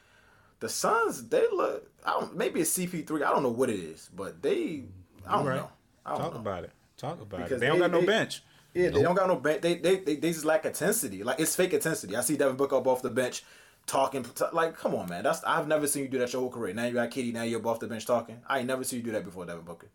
[0.61, 1.91] the Suns, they look.
[2.05, 2.37] I don't.
[2.37, 3.23] Maybe it's CP3.
[3.25, 4.85] I don't know what it is, but they.
[5.27, 5.57] I don't Right.
[5.57, 5.71] know.
[6.05, 6.41] I don't Talk know.
[6.41, 6.71] about it.
[6.97, 7.61] Talk about Because it.
[7.61, 8.43] They don't they- got no they- bench.
[8.75, 9.61] Yeah, they don't got no bench.
[9.61, 11.23] They, they they they just lack intensity.
[11.23, 12.17] Like it's fake intensity.
[12.17, 13.45] I see Devin Booker up off the bench
[13.87, 14.25] talking.
[14.53, 15.23] Like, come on, man.
[15.25, 16.75] That's I've never seen you do that your whole career.
[16.75, 17.33] Now you got Kitty.
[17.33, 18.41] Now you're up off the bench talking.
[18.49, 19.89] I ain't never seen you do that before, Devin Booker.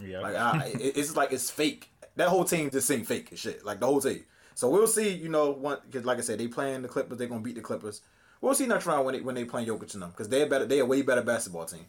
[0.00, 0.20] Yeah.
[0.20, 1.90] Like I, it- it's like it's fake.
[2.16, 3.64] That whole team just seem fake as shit.
[3.64, 4.24] Like the whole team.
[4.54, 5.10] So we'll see.
[5.10, 7.18] You know, one because like I said, they playing the Clippers.
[7.18, 8.02] They're gonna beat the Clippers.
[8.40, 10.66] We'll see next round when they when they playing Jokic and them because they're better.
[10.66, 11.86] They're a way better basketball team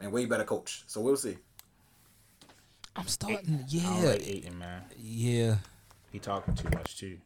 [0.00, 0.84] and way better coach.
[0.86, 1.38] So we'll see.
[2.94, 3.38] I'm starting.
[3.38, 4.82] I don't Yeah, like Ayton, man.
[4.98, 5.56] yeah,
[6.12, 7.18] He talking too much too.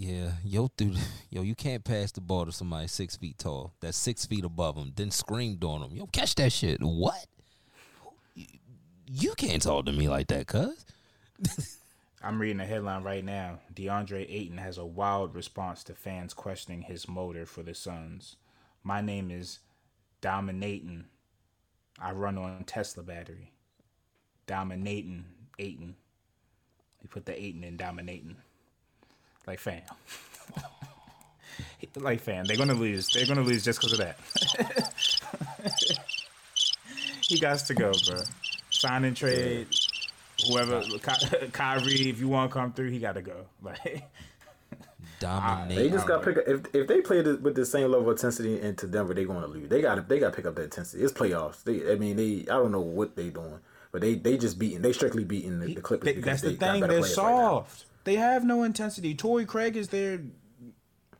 [0.00, 0.30] Yeah.
[0.42, 0.96] Yo, dude,
[1.30, 3.74] yo, you can't pass the ball to somebody six feet tall.
[3.80, 4.92] That's six feet above him.
[4.96, 5.94] Then screamed on him.
[5.94, 6.80] Yo, catch that shit.
[6.80, 7.26] What?
[8.34, 10.86] You- can't talk to me like that, cuz.
[12.22, 13.60] I'm reading a headline right now.
[13.74, 18.36] DeAndre Ayton has a wild response to fans questioning his motor for the Suns.
[18.82, 19.58] My name is
[20.20, 21.06] Dominating.
[21.98, 23.52] I run on Tesla battery.
[24.46, 25.24] Dominating
[25.58, 25.96] Ayton.
[27.00, 28.36] He put the Ayton in dominating.
[29.46, 29.82] Like fam.
[31.96, 33.08] like fam, they're gonna lose.
[33.12, 34.18] They're gonna lose just because of that.
[37.22, 38.22] he got to go, bro.
[38.70, 39.66] Sign and trade
[40.48, 43.46] whoever Ky- Kyrie, if you want to come through, he got to go.
[43.62, 44.04] Like,
[45.18, 45.76] Dominate.
[45.76, 48.08] They just got to pick up if if they play this, with the same level
[48.08, 49.68] of intensity into Denver, they're going to lose.
[49.68, 51.02] They got to they got to pick up that intensity.
[51.02, 51.62] It's playoffs.
[51.62, 53.58] They I mean they I don't know what they doing,
[53.92, 56.06] but they they just beating they strictly beating the, the Clippers.
[56.14, 56.80] they- that's the they got thing.
[56.80, 57.84] They're players right soft.
[58.04, 59.14] They have no intensity.
[59.14, 60.20] Torrey Craig is their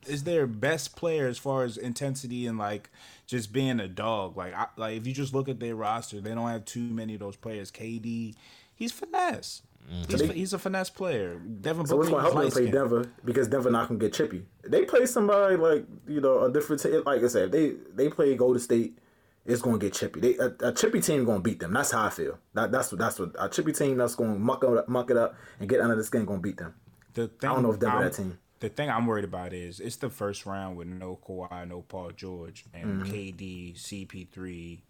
[0.07, 2.89] is their best player as far as intensity and like
[3.27, 4.35] just being a dog.
[4.35, 7.13] Like I, like if you just look at their roster, they don't have too many
[7.13, 7.71] of those players.
[7.71, 8.33] KD,
[8.75, 9.61] he's finesse.
[9.91, 10.09] Mm.
[10.09, 11.35] He's, they- he's a finesse player.
[11.39, 12.73] Devin So Booker what's going to help them light play skin.
[12.73, 14.43] Denver because Denver not gonna get chippy.
[14.63, 17.03] They play somebody like you know a different team.
[17.05, 18.97] Like I said, they they play Golden State.
[19.45, 20.19] It's gonna get chippy.
[20.19, 21.73] They, a, a chippy team gonna beat them.
[21.73, 22.37] That's how I feel.
[22.53, 25.17] That, that's what that's what a chippy team that's gonna muck it up, muck it
[25.17, 26.75] up and get under the skin gonna beat them.
[27.13, 28.37] The thing, I don't know if I'm- that team.
[28.59, 32.11] The thing I'm worried about is it's the first round with no Kawhi, no Paul
[32.11, 33.11] George, and Mm-hmm.
[33.11, 34.81] KD, CP3,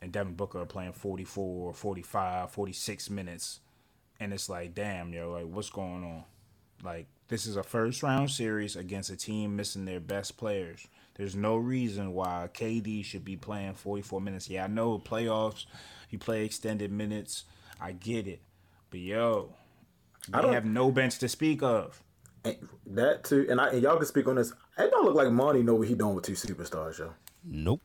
[0.00, 3.60] and Devin Booker are playing 44, 45, 46 minutes.
[4.18, 6.24] And it's like, damn, yo, like, what's going on?
[6.82, 10.86] Like, this is a first round series against a team missing their best players.
[11.20, 14.48] There's no reason why KD should be playing 44 minutes.
[14.48, 15.66] Yeah, I know playoffs,
[16.08, 17.44] you play extended minutes.
[17.78, 18.40] I get it.
[18.88, 19.52] But yo,
[20.32, 22.02] I they don't- have no bench to speak of.
[22.42, 22.56] And
[22.86, 24.54] that too, and I and y'all can speak on this.
[24.78, 27.12] It don't look like Monty know what he doing with two superstars, yo.
[27.44, 27.82] Nope.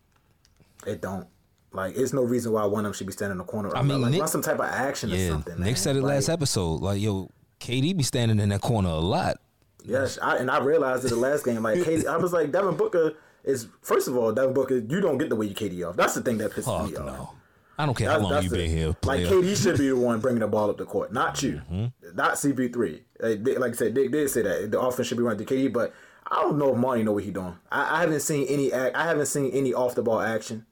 [0.88, 1.28] It don't.
[1.74, 3.76] Like, it's no reason why one of them should be standing in the corner.
[3.76, 5.56] I mean, like, Nick- want some type of action or something.
[5.56, 5.76] Nick man.
[5.76, 6.82] said it last episode.
[6.82, 7.30] Like, yo,
[7.60, 9.42] KD be standing in that corner a lot.
[9.84, 11.62] Yes, I, and I realized it the last game.
[11.64, 13.16] Like, KD, I was like, Devin Booker
[13.46, 15.96] is first of all, Devin Booker, you don't get the way you KD off.
[15.96, 17.06] That's the thing that pisses Fuck me off.
[17.06, 17.30] no.
[17.78, 18.88] I don't care how long you've been here.
[18.88, 19.28] Like player.
[19.28, 22.16] KD should be the one bringing the ball up the court, not you, Mm-hmm.
[22.16, 23.02] not CP3.
[23.22, 25.54] Uh, they- Like I said, Dick did say that the offense should be running to
[25.54, 25.94] KD, but
[26.32, 27.58] I don't know if Monty know what he doing.
[27.72, 28.96] I, I haven't seen any act.
[28.96, 30.66] I haven't seen any off the ball action.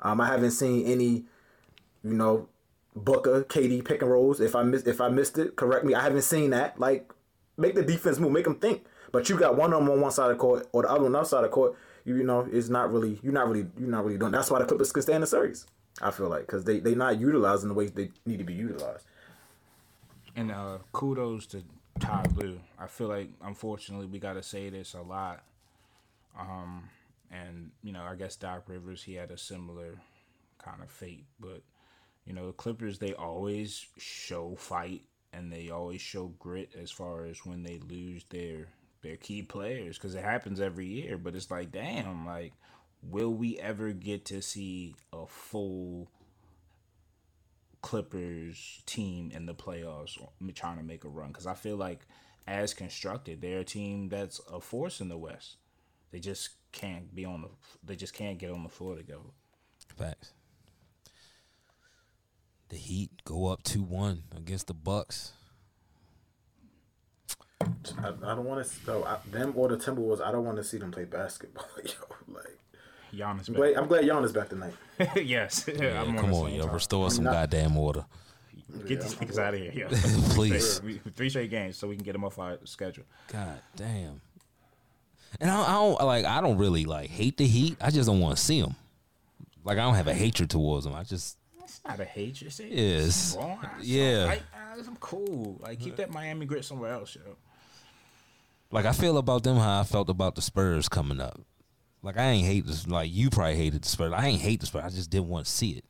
[0.00, 1.24] Um, I haven't seen any,
[2.04, 2.48] you know,
[2.94, 4.40] Booker KD pick and rolls.
[4.40, 5.94] If I miss if I missed it, correct me.
[5.94, 6.78] I haven't seen that.
[6.78, 7.10] Like,
[7.56, 8.84] make the defense move, make them think.
[9.10, 11.04] But you got one of them on one side of the court or the other
[11.06, 11.74] on the other side of the court.
[12.04, 13.18] You, know, it's not really.
[13.22, 13.66] You're not really.
[13.78, 14.32] You're not really doing.
[14.32, 15.66] That's why the Clippers can stay in the series.
[16.02, 19.06] I feel like because they they not utilizing the way they need to be utilized.
[20.36, 21.62] And uh, kudos to
[22.00, 22.60] Ty Lue.
[22.78, 25.44] I feel like unfortunately we got to say this a lot.
[26.38, 26.88] Um,
[27.30, 30.00] and you know, I guess Doc Rivers he had a similar
[30.58, 31.62] kind of fate, but
[32.26, 35.02] you know, the Clippers they always show fight
[35.32, 38.68] and they always show grit as far as when they lose their
[39.04, 41.16] their key players because it happens every year.
[41.16, 42.52] But it's like, damn, like,
[43.02, 46.10] will we ever get to see a full
[47.84, 50.16] Clippers team in the playoffs
[50.54, 52.06] trying to make a run because I feel like
[52.46, 55.56] as constructed they're a team that's a force in the West.
[56.10, 57.48] They just can't be on the
[57.84, 59.20] they just can't get on the floor together.
[59.98, 60.32] Facts.
[62.70, 65.32] The Heat go up two one against the Bucks.
[68.02, 68.70] I, I don't want to.
[68.84, 70.20] So I, them or the Timberwolves.
[70.20, 71.66] I don't want to see them play basketball.
[71.84, 71.92] Yo,
[72.34, 72.58] like.
[73.14, 74.74] Giannis, I'm glad, I'm glad Giannis back tonight.
[75.16, 76.74] yes, Yeah, I'm come on, same yo, time.
[76.74, 78.04] restore some not- goddamn order,
[78.88, 79.88] Get these niggas out of here, yo.
[80.34, 80.80] please.
[80.80, 83.04] three, three straight games so we can get them off our schedule.
[83.28, 84.20] God damn.
[85.40, 86.24] And I, I don't like.
[86.24, 87.76] I don't really like hate the Heat.
[87.80, 88.74] I just don't want to see them.
[89.64, 90.94] Like I don't have a hatred towards them.
[90.96, 92.48] I just It's not a hatred.
[92.48, 93.04] It's, Yes.
[93.06, 93.64] it's wrong.
[93.80, 94.24] Yeah.
[94.24, 95.58] Like, uh, I'm cool.
[95.62, 97.36] Like keep that Miami grit somewhere else, yo.
[98.74, 101.40] Like I feel about them how I felt about the Spurs coming up.
[102.02, 102.88] Like I ain't hate this.
[102.88, 104.12] Like you probably hated the Spurs.
[104.12, 104.82] I ain't hate the Spurs.
[104.84, 105.84] I just didn't want to see it.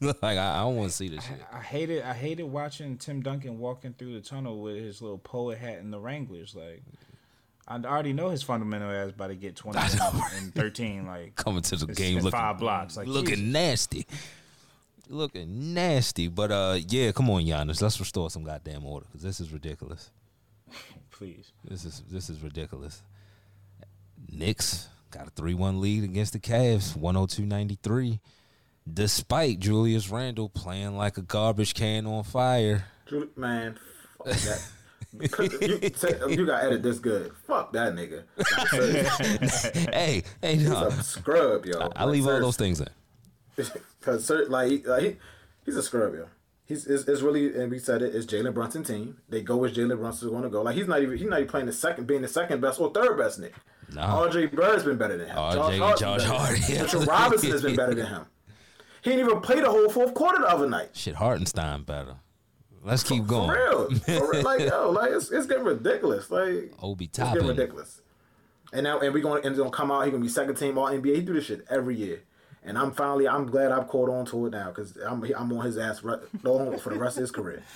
[0.00, 1.42] Like, like I, I don't want to see this shit.
[1.52, 5.58] I hated I hated watching Tim Duncan walking through the tunnel with his little poet
[5.58, 6.54] hat and the Wranglers.
[6.54, 6.84] Like
[7.66, 9.80] I already know his fundamental ass about to get twenty
[10.36, 11.06] and thirteen.
[11.06, 12.96] Like Coming to the game looking five blocks.
[12.96, 14.06] Like looking nasty.
[15.08, 16.28] Looking nasty.
[16.28, 17.82] But uh yeah, come on, Giannis.
[17.82, 20.12] Let's restore some goddamn order because this is ridiculous.
[21.20, 21.52] Please.
[21.68, 23.02] This is this is ridiculous.
[24.32, 28.20] Knicks got a three one lead against the Cavs, 102-93.
[28.90, 32.84] Despite Julius Randle playing like a garbage can on fire.
[33.36, 33.78] Man,
[34.16, 34.68] fuck that.
[36.30, 37.32] you, you got edit this good.
[37.46, 38.22] Fuck that nigga.
[38.38, 40.86] Like, hey, hey, He's no.
[40.86, 41.90] a scrub, yo.
[41.96, 42.88] I leave all those things in.
[44.00, 45.16] Because like, he- like he,
[45.66, 46.26] he's a scrub, yo.
[46.70, 48.00] He's it's, it's really and we said.
[48.00, 49.16] It's Jalen Brunson team.
[49.28, 50.62] They go as Jalen Brunson's going to go.
[50.62, 52.92] Like he's not even he's not even playing the second, being the second best or
[52.92, 53.54] third best Nick.
[53.92, 54.28] Nah.
[54.28, 55.36] RJ Bird's been better than him.
[55.36, 56.82] RJ Josh better Hart, yeah.
[56.82, 58.26] Mitchell Robinson has been better than him.
[59.02, 60.90] He didn't even play the whole fourth quarter the other night.
[60.92, 62.14] Shit, Hartenstein better.
[62.84, 63.50] Let's keep For going.
[63.50, 64.42] real, for real.
[64.44, 66.30] Like yo, like it's, it's getting ridiculous.
[66.30, 68.00] Like Obi it's getting ridiculous.
[68.72, 70.04] And now and we're going and it's gonna come out.
[70.04, 71.16] He gonna be second team All NBA.
[71.16, 72.22] He do this shit every year.
[72.62, 75.64] And I'm finally I'm glad I've caught on to it now because I'm I'm on
[75.64, 77.62] his ass re- for the rest of his career.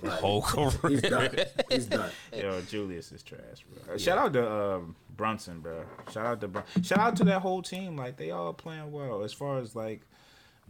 [0.00, 0.70] Like, Whole career.
[0.90, 1.36] he's done.
[1.68, 2.10] He's done.
[2.32, 3.96] Yo, Julius is trash, bro.
[3.96, 5.82] Shout out to um, Brunson, bro.
[6.12, 7.96] Shout out to Brun- shout out to that whole team.
[7.96, 9.24] Like they all playing well.
[9.24, 10.02] As far as like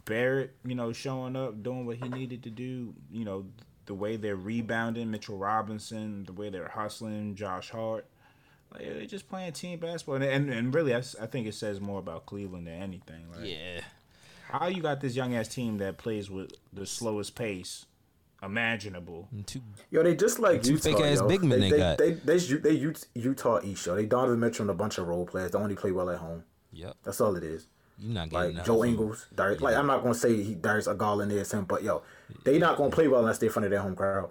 [0.06, 2.94] Barrett, you know, showing up, doing what he needed to do.
[3.10, 3.44] You know,
[3.84, 8.06] the way they're rebounding, Mitchell Robinson, the way they're hustling, Josh Hart.
[8.72, 11.98] Like they're just playing team basketball, and and, and really, I think it says more
[11.98, 13.26] about Cleveland than anything.
[13.34, 13.80] Like, Yeah.
[14.50, 17.86] how you got this young ass team that plays with the slowest pace
[18.42, 19.28] imaginable?
[19.46, 19.60] Two,
[19.90, 20.82] Yo, they just like Two Utah.
[20.90, 21.28] fake-ass yo.
[21.28, 21.98] big men they, they they, got.
[21.98, 23.94] They they they, they, Ut- Utah East show.
[23.94, 25.50] They Donovan Mitchell and a bunch of role players.
[25.52, 26.44] They only play well at home.
[26.72, 26.96] yep.
[27.04, 27.66] That's all it is.
[27.98, 29.60] You're not getting Like Joe Ingles, Darius.
[29.60, 32.02] Like I'm not gonna say he Darius Garland is him, but yo,
[32.42, 34.30] they not gonna play well unless they are in front of their home crowd.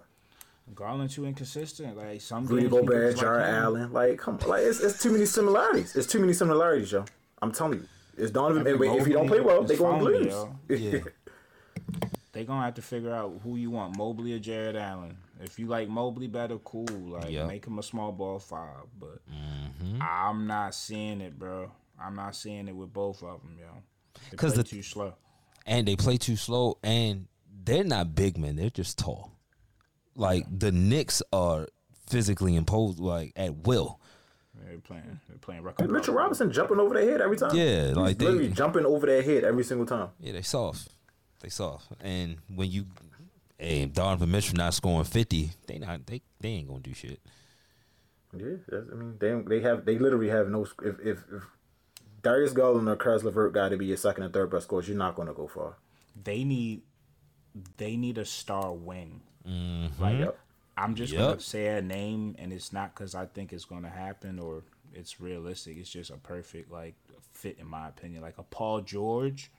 [0.76, 1.98] Garland too inconsistent.
[1.98, 3.56] Like some Rudy games he Gobert, looks like Jarrett him.
[3.56, 3.94] Allen.
[3.94, 5.96] Like come on, like it's, it's too many similarities.
[5.96, 7.06] It's too many similarities, yo.
[7.42, 7.86] I'm telling you,
[8.18, 8.66] it's Donovan.
[8.68, 10.28] And if he don't play well, they It's gonna lose.
[10.28, 10.56] yo.
[10.70, 11.00] Yeah.
[12.34, 15.18] They gonna have to figure out who you want, Mobley or Jarrett Allen.
[15.44, 16.86] If you like Mobley better, cool.
[16.88, 17.48] Like Yep.
[17.48, 18.86] make him a small ball five.
[19.00, 20.00] But Mm-hmm.
[20.02, 21.72] I'm not seeing it, bro.
[22.02, 23.66] I'm not seeing it with both of them, yo.
[24.30, 25.14] They 'Cause play the- too slow.
[25.66, 27.28] and they play too slow, and
[27.64, 28.56] they're not big men.
[28.56, 29.32] They're just tall.
[30.16, 31.68] Like the Knicks are
[32.08, 34.00] physically imposed, like at will.
[34.66, 35.20] They're playing.
[35.28, 35.84] They're playing record.
[35.86, 37.56] And Mitchell Robinson jumping over their head every time.
[37.56, 40.10] Yeah, He's like they- literally jumping over their head every single time.
[40.20, 40.90] Yeah, they soft.
[41.40, 41.88] They soft.
[42.02, 42.86] And when you,
[43.58, 47.20] hey, Donovan Mitchell not scoring fifty, they not they they ain't gonna do shit.
[48.38, 50.64] Yeah, that's, I mean they they have they literally have no.
[50.84, 51.44] If if, if
[52.22, 54.98] Darius Garland or Caris LeVert got to be your second and third best scorers, you're
[54.98, 55.78] not gonna go far.
[56.22, 56.82] They need.
[57.78, 59.22] They need a star wing.
[59.48, 60.20] Mm-hmm.
[60.20, 60.40] Yep.
[60.78, 61.20] I'm just Yep.
[61.22, 65.20] gonna say a name, and it's not because I think it's gonna happen or it's
[65.22, 65.78] realistic.
[65.78, 66.96] It's just a perfect like
[67.34, 68.22] fit in my opinion.
[68.22, 69.52] Like a Paul George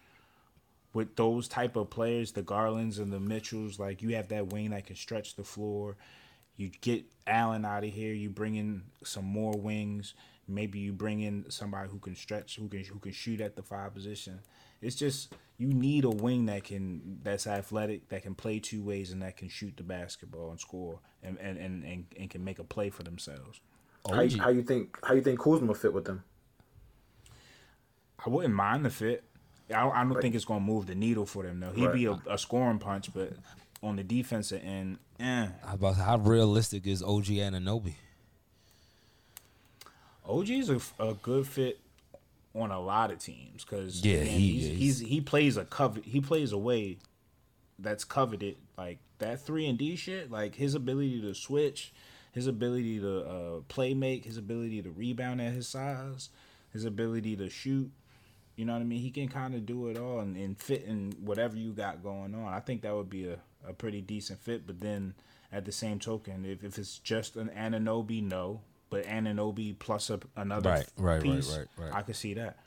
[0.95, 3.79] with those type of players, the Garlands and the Mitchells.
[3.79, 5.97] Like you have that wing that can stretch the floor.
[6.57, 8.13] You get Allen out of here.
[8.13, 10.15] You bring in some more wings.
[10.49, 13.63] Maybe you bring in somebody who can stretch, who can who can shoot at the
[13.63, 14.41] five position.
[14.83, 19.13] It's just you need a wing that can that's athletic, that can play two ways,
[19.13, 22.59] and that can shoot the basketball and score, and and and, and, and can make
[22.59, 23.61] a play for themselves.
[24.11, 26.25] How, you- how you think how you think Kuzma fit with them?
[28.25, 29.25] I wouldn't mind the fit.
[29.75, 31.71] I, I don't think it's gonna move the needle for them though.
[31.73, 33.33] He'd be a, a scoring punch, but
[33.83, 35.47] on the defensive end, eh.
[35.65, 37.95] How about how realistic is OG Anunoby?
[40.29, 41.81] OG's a, a good fit
[42.55, 46.21] on a lot of teams because Yeah, he he's, he's he plays a cover he
[46.21, 46.99] plays a way
[47.79, 51.93] that's coveted like that three and D shit like his ability to switch
[52.33, 56.29] his ability to uh, play make his ability to rebound at his size
[56.73, 57.91] his ability to shoot
[58.55, 59.01] you know what I mean?
[59.01, 62.35] He can kind of do it all and, and fit in whatever you got going
[62.35, 62.53] on.
[62.53, 65.15] I think that would be a, a pretty decent fit but then
[65.51, 68.61] at the same token if, if it's just an Anunoby no
[68.93, 71.95] but Anunoby plus a, another Right, right, right, piece, right, right.
[71.95, 72.59] I could see that.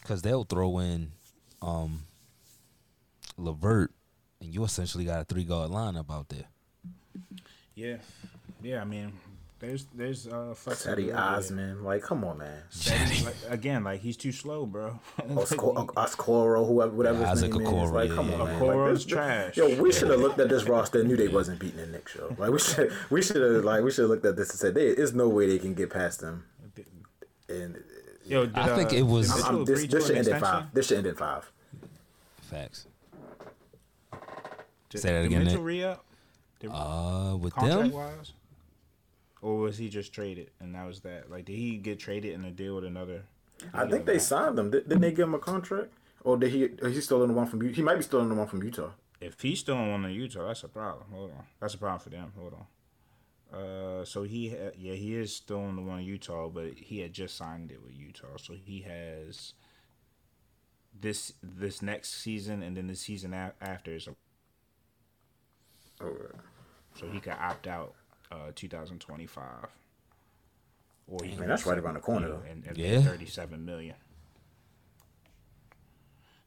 [0.00, 1.12] Because they'll throw in
[1.60, 2.04] um
[3.36, 3.92] Levert,
[4.40, 6.46] and you essentially got a three guard lineup out there.
[7.74, 7.96] Yeah,
[8.62, 8.80] yeah.
[8.80, 9.12] I mean,
[9.66, 11.18] There's there's uh Cedi flexibility there.
[11.18, 12.62] Osman, like, come on, man.
[12.70, 14.98] Cedi, like, again, like he's too slow, bro.
[15.20, 17.90] Osco- Oscoro, whoever, whatever Yeah, his Isaac name is.
[17.90, 18.52] Like, come yeah, on, yeah.
[18.52, 18.60] man.
[18.60, 19.56] Okoro's Like, this- trash.
[19.56, 22.14] Yo, we should have looked at this roster and knew they wasn't beating the Knicks,
[22.14, 22.34] yo.
[22.38, 24.74] Like, we should, we should have, like, we should have looked at this and said,
[24.74, 26.44] "There's no way they can get past them."
[27.48, 27.82] And
[28.26, 30.34] Yo, did, I think uh, it was- did Mitchell I'm, this, this should end in
[30.34, 30.40] extension?
[30.40, 30.74] five.
[30.74, 31.50] This should end in five.
[32.42, 32.86] Facts.
[34.90, 35.66] Did- Say that did again, Mitchell Nick.
[35.66, 36.04] re-up
[36.70, 38.32] Uh, with contract them, wise,
[39.44, 41.30] or was he just traded and that was that?
[41.30, 43.24] Like, did he get traded in a deal with another?
[43.74, 44.70] I think they signed him.
[44.70, 45.92] Did, didn't they give him a contract?
[46.22, 46.70] Or did he?
[46.82, 47.60] He's still in the one from?
[47.60, 48.92] He might be still in the one from Utah.
[49.20, 51.04] If he's still in one of Utah, that's a problem.
[51.12, 52.32] Hold on, that's a problem for them.
[52.38, 52.66] Hold on.
[53.60, 57.00] Uh, so he ha- yeah he is still in the one in Utah, but he
[57.00, 59.52] had just signed it with Utah, so he has
[60.98, 64.14] this this next season and then the season a- after is a
[66.00, 66.16] Oh,
[66.98, 67.94] so he could opt out
[68.34, 69.44] uh 2025.
[71.06, 72.42] Or he Man, can that's right around the corner, though.
[72.50, 73.00] And, and Yeah.
[73.02, 73.96] 37 million.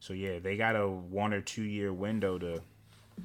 [0.00, 2.60] So yeah, they got a one or two year window to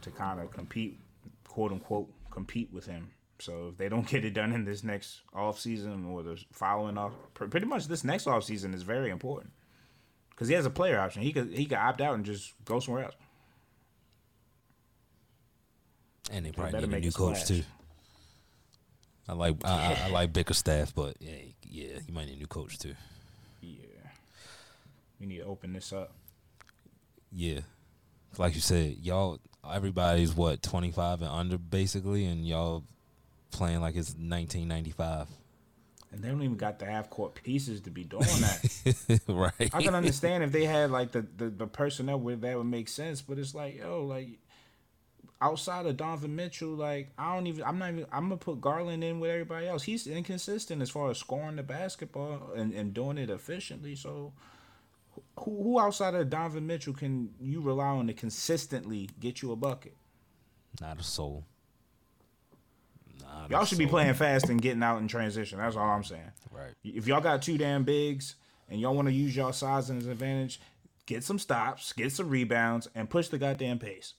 [0.01, 0.99] to kind of compete,
[1.47, 3.11] quote unquote, compete with him.
[3.39, 6.97] So if they don't get it done in this next off season or the following
[6.97, 9.51] off, pretty much this next off season is very important
[10.31, 11.21] because he has a player option.
[11.21, 13.15] He could he could opt out and just go somewhere else.
[16.31, 17.47] and they probably better need a new coach splash.
[17.59, 17.63] too.
[19.27, 21.31] I like I, I, I like Bickerstaff, but yeah,
[21.69, 22.95] yeah, you might need a new coach too.
[23.61, 23.85] Yeah,
[25.19, 26.11] we need to open this up.
[27.31, 27.61] Yeah,
[28.37, 32.83] like you said, y'all, everybody's what twenty five and under basically, and y'all
[33.51, 35.27] playing like it's nineteen ninety five,
[36.11, 39.21] And they don't even got the half court pieces to be doing that.
[39.29, 39.69] right?
[39.73, 42.89] I can understand if they had like the, the, the personnel where that would make
[42.89, 44.39] sense, but it's like, yo, like
[45.43, 49.03] outside of Donovan Mitchell, like I don't even I'm not even I'm gonna put Garland
[49.03, 49.83] in with everybody else.
[49.83, 53.95] He's inconsistent as far as scoring the basketball and, and doing it efficiently.
[53.95, 54.31] So
[55.39, 59.55] who who outside of Donovan Mitchell can you rely on to consistently get you a
[59.57, 59.95] bucket?
[60.79, 61.43] Not a soul.
[63.21, 65.59] Not Y'all should be playing fast and getting out in transition.
[65.59, 66.31] That's all I'm saying.
[66.51, 66.73] Right.
[66.85, 68.35] If y'all got two damn bigs
[68.69, 70.61] and y'all want to use y'all size as an advantage,
[71.05, 74.13] get some stops, get some rebounds, and push the goddamn pace.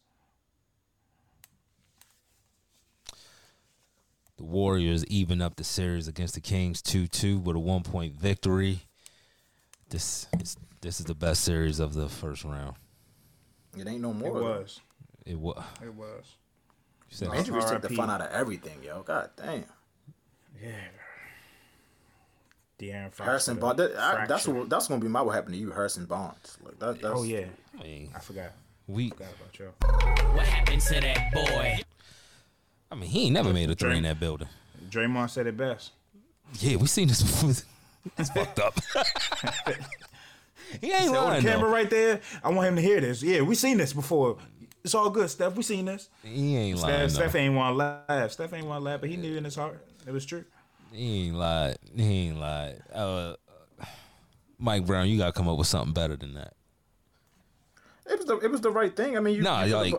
[4.36, 8.14] The Warriors even up the series against the Kings two two with a one point
[8.14, 8.80] victory.
[9.90, 12.74] This is this is the best series of the first round.
[13.76, 14.28] It ain't no more.
[14.38, 14.80] It was.
[15.26, 15.64] It was.
[15.82, 16.36] It was.
[17.10, 19.02] You said, Injuries take the fun out of everything, yo.
[19.02, 19.64] God damn.
[20.60, 20.70] Yeah.
[22.78, 23.26] De'Aaron Fox.
[23.26, 23.94] Harrison with a Barnes.
[23.94, 26.58] That, I, that's what that's gonna be my what happened to you, Harrison Barnes.
[26.64, 27.00] Like that.
[27.00, 27.46] That's, Oh yeah,
[27.78, 28.52] I mean, I forgot.
[28.88, 29.10] we.
[29.10, 29.72] Forgot about you.
[30.34, 31.80] What happened to that boy?
[32.94, 34.46] I mean, he ain't never made a three in that building.
[34.88, 35.90] Draymond said it best.
[36.60, 37.50] Yeah, we seen this before.
[38.18, 38.78] It's fucked up.
[40.78, 41.74] he ain't Said, oh, the lying camera though.
[41.74, 42.20] right there.
[42.44, 43.22] I want him to hear this.
[43.22, 44.36] Yeah, we seen this before.
[44.84, 45.56] It's all good, Steph.
[45.56, 46.10] We seen this.
[46.22, 47.08] He ain't lying.
[47.08, 48.30] Steph, Steph ain't want to laugh.
[48.32, 50.44] Steph ain't want to laugh, but he knew in his heart it was true.
[50.92, 51.78] He ain't lied.
[51.96, 52.82] He ain't lied.
[52.92, 53.36] Uh,
[54.58, 56.52] Mike Brown, you gotta come up with something better than that.
[58.04, 59.16] It was the it was the right thing.
[59.16, 59.94] I mean, you Nah, you, like-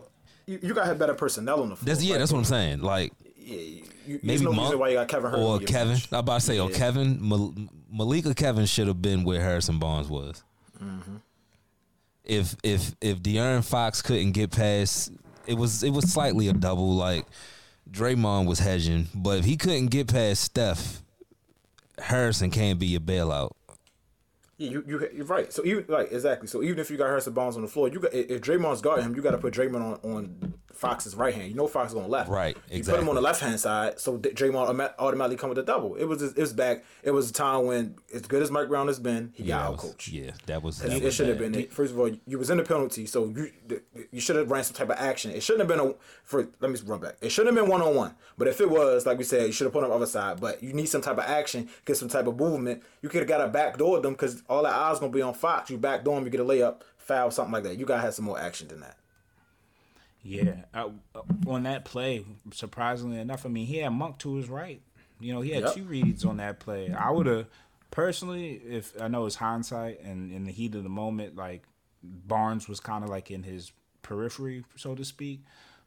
[0.45, 1.87] you, you gotta have better personnel on the floor.
[1.87, 2.11] That's yeah.
[2.11, 2.81] Like, That's what I'm saying.
[2.81, 5.97] Like Yeah, you, maybe no Monk why you got Kevin Huerter or Kevin.
[6.11, 7.53] I about to say, or Kevin Mal-
[7.91, 10.43] Malika Kevin should have been where Harrison Barnes was.
[10.81, 11.17] Mm-hmm.
[12.23, 15.11] If if if De'Aaron Fox couldn't get past,
[15.45, 16.95] it was it was slightly a double.
[16.95, 17.25] Like
[17.89, 21.01] Draymond was hedging, but if he couldn't get past Steph,
[21.99, 23.51] Harrison can't be your bailout.
[24.57, 25.51] Yeah, you you you're right.
[25.51, 26.47] So even like exactly.
[26.47, 29.05] So even if you got Harrison Barnes on the floor, you got if Draymond's guarding
[29.05, 31.49] him, you got to put Draymond on, on Fox's right hand.
[31.49, 32.29] You know Fox is going left.
[32.29, 32.77] Right, Exactly.
[32.77, 35.95] You put him on the left hand side, so Draymond automatically come with a double.
[35.95, 36.83] It was it was back.
[37.03, 39.77] It was a time when as good as Mike Brown has been, he got out
[39.77, 40.09] coached.
[40.09, 40.81] Yeah, that was.
[40.81, 41.67] It, That it should have been.
[41.67, 43.51] First of all, you was in the penalty, so you
[44.11, 45.31] you should have ran some type of action.
[45.31, 46.47] It shouldn't have been a for.
[46.59, 47.15] Let me run back.
[47.21, 48.15] It shouldn't have been one on one.
[48.37, 50.05] But if it was, like we said, you should have put him on the other
[50.05, 50.41] side.
[50.41, 52.83] But you need some type of action, get some type of movement.
[53.01, 55.69] You could have got a backdoor them because all that eyes gonna be on Fox.
[55.69, 57.77] You backdoor him, you get a layup, foul, something like that.
[57.77, 58.97] You gotta have some more action than that.
[60.27, 64.49] Yeah, uh, uh, on that play, surprisingly enough, I mean, he had Monk to his
[64.49, 64.81] right.
[65.19, 65.73] You know, he had Yep.
[65.75, 66.91] two reads on that play.
[66.91, 67.45] I would have
[67.91, 71.63] personally, if I know it's hindsight and in the heat of the moment, like
[72.03, 73.71] Barnes was kind of like in his
[74.01, 75.41] periphery, so to speak.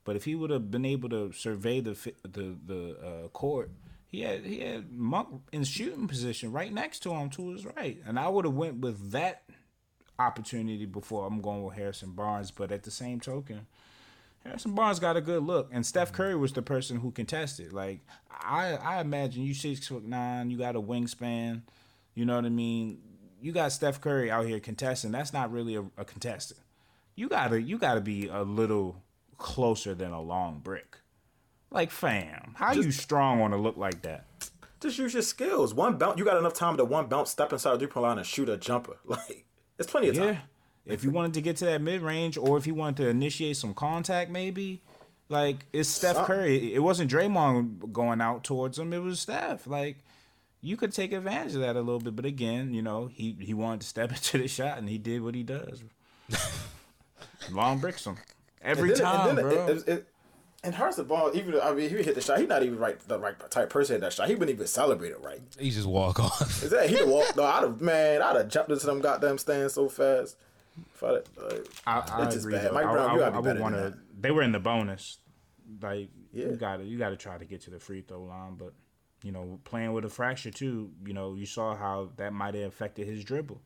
[0.05, 3.71] But if he would have been able to survey the the the uh, court,
[4.07, 8.01] he had he had Monk in shooting position right next to him to his right,
[8.07, 9.43] and I would have went with that
[10.19, 12.51] opportunity before I'm going with Harrison Barnes.
[12.51, 13.67] But at the same token,
[14.45, 17.73] Harrison Barnes got a good look, and Steph Curry was the person who contested.
[17.73, 21.63] Like I, I imagine you six foot nine, you got a wingspan,
[22.15, 23.01] you know what I mean.
[23.41, 25.13] You got Steph Curry out here contesting.
[25.13, 26.61] That's not really a, a contestant.
[27.15, 29.03] You gotta, you gotta be a little
[29.37, 30.99] closer than a long brick.
[31.71, 34.25] Like fam, how you strong on a look like that?
[34.81, 35.75] Just use your skills.
[35.75, 38.19] One bounce, you got enough time to one bounce, step inside the three point line,
[38.19, 38.97] and shoot a jumper.
[39.05, 39.45] Like
[39.79, 40.25] it's plenty of time.
[40.25, 40.39] Yeah.
[40.89, 43.57] If you wanted to get to that mid range, or if you wanted to initiate
[43.57, 44.81] some contact, maybe.
[45.31, 46.73] Like it's Steph Curry.
[46.75, 48.93] It wasn't Draymond going out towards him.
[48.95, 49.67] It was Steph.
[49.67, 49.99] Like
[50.63, 53.53] you could take advantage of that a little bit, but again, you know, he he
[53.53, 55.83] wanted to step into the shot, and he did what he does.
[57.53, 58.17] Long bricks him
[58.63, 59.67] every And then- time, and then bro.
[59.69, 60.07] It, it, it,
[60.65, 62.41] and Harrison Ball, even I mean, he would hit the shot.
[62.41, 64.29] He not even right the right type person hit that shot.
[64.29, 65.41] He wouldn't even celebrate it right.
[65.59, 66.63] He just walk off.
[66.63, 67.37] Is that he'd have walked?
[67.37, 70.37] No, I'd have man, I'd have jumped into them goddamn stands so fast.
[71.03, 72.55] I'd, like, I, I it's agree.
[72.55, 72.73] bad.
[72.73, 73.95] Mike I, Brown, I, you gotta be would better want to.
[74.21, 75.19] They were in the bonus.
[75.83, 76.47] Like Yeah.
[76.47, 78.73] you got to you got to try to get to the free throw line, but
[79.23, 80.91] you know, playing with a fracture too.
[81.05, 83.61] You know, you saw how that might have affected his dribble.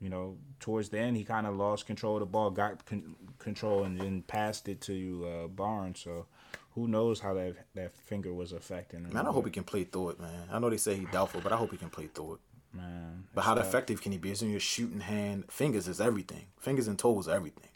[0.00, 3.14] You know, towards the end, he kind of lost control of the ball, got con-
[3.38, 6.00] control, and then passed it to uh, Barnes.
[6.00, 6.26] So,
[6.74, 9.12] who knows how that that finger was affecting him?
[9.12, 10.48] man, I hope he can play through it, man.
[10.50, 12.40] I know they say he's doubtful, but I hope he can play through it.
[12.74, 13.24] Man.
[13.34, 14.30] But how effective can he be?
[14.30, 15.44] It's in your shooting hand.
[15.50, 16.46] Fingers is everything.
[16.58, 17.68] Fingers and toes are everything.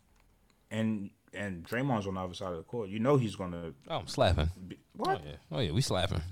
[0.70, 2.88] And and Draymond's on the other side of the court.
[2.88, 3.72] You know he's gonna.
[3.88, 4.50] Oh, I'm slapping.
[4.96, 5.20] What?
[5.20, 6.22] Oh yeah, oh yeah, we slapping.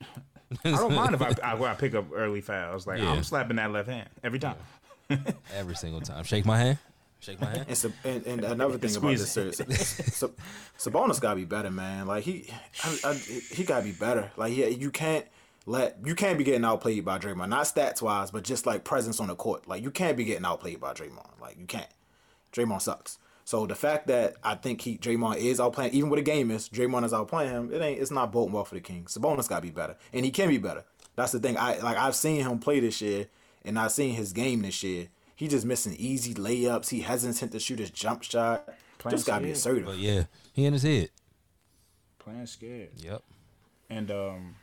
[0.64, 2.86] I don't mind if I, I, I pick up early fouls.
[2.86, 3.12] Like Yeah.
[3.12, 4.56] I'm slapping that left hand every time.
[5.54, 6.24] Every single time.
[6.24, 6.78] Shake my hand.
[7.20, 7.64] Shake my hand.
[7.68, 10.36] And, Sab- and, and another thing about this series, Sab-
[10.78, 12.06] Sabonis gotta be better, man.
[12.06, 12.50] Like he,
[12.82, 14.30] I, I, he gotta be better.
[14.36, 15.24] Like yeah, you can't
[15.66, 17.48] let you can't be getting outplayed by Draymond.
[17.48, 19.66] Not stats wise, but just like presence on the court.
[19.66, 21.40] Like you can't be getting outplayed by Draymond.
[21.40, 21.88] Like you can't.
[22.52, 23.18] Draymond sucks.
[23.46, 26.68] So the fact that I think he Draymond is outplaying, even with a game is
[26.68, 27.72] Draymond is outplaying him.
[27.72, 28.00] It ain't.
[28.00, 29.16] It's not boding well for the Kings.
[29.16, 30.84] Sabonis gotta be better, and he can be better.
[31.16, 31.56] That's the thing.
[31.56, 33.26] I like I've seen him play this year,
[33.64, 35.08] and I've seen his game this year.
[35.36, 36.90] He just missing easy layups.
[36.90, 38.68] He hesitant to shoot his jump shot.
[38.98, 39.78] Playing just gotta be scared.
[39.78, 39.86] assertive.
[39.86, 41.10] But yeah, he in his head.
[42.18, 42.90] Playing scared.
[42.96, 43.22] Yep.
[43.90, 44.54] And um,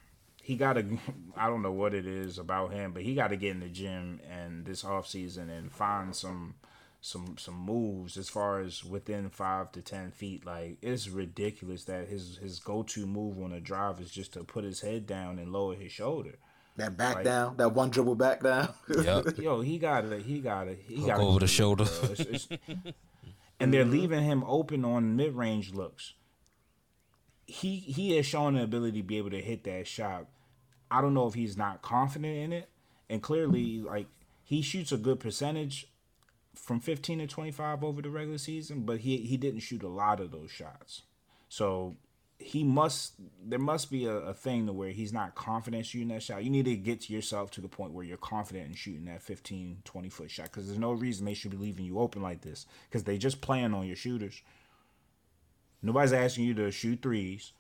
[0.52, 0.97] he got to.
[1.38, 3.70] I don't know what it is about him, but he got to get in the
[3.70, 6.56] gym and this off season and find some
[6.99, 10.45] some some moves as far as within five to ten feet.
[10.45, 14.43] Like it's ridiculous that his his go to move on a drive is just to
[14.43, 16.36] put his head down and lower his shoulder.
[16.76, 18.74] That back Like- down, that one dribble back down.
[18.89, 19.26] Yep.
[19.38, 20.22] Yo, he got it.
[20.24, 20.80] He got it.
[20.86, 21.86] He Hook got over the shoulder.
[23.60, 26.14] and they're leaving him open on mid range looks.
[27.45, 30.28] He he has shown the ability to be able to hit that shot.
[30.91, 32.69] I don't know if he's not confident in it,
[33.09, 34.07] and clearly, like
[34.43, 35.87] he shoots a good percentage
[36.55, 39.87] from fifteen to twenty five over the regular season, but he he didn't shoot a
[39.87, 41.03] lot of those shots.
[41.49, 41.95] So
[42.41, 43.13] he must
[43.43, 46.43] there must be a, a thing to where he's not confident shooting that shot.
[46.43, 49.21] You need to get to yourself to the point where you're confident in shooting that
[49.21, 52.41] 15, 20 foot shot because there's no reason they should be leaving you open like
[52.41, 54.41] this because they just playing on your shooters.
[55.81, 57.51] Nobody's asking you to shoot 3s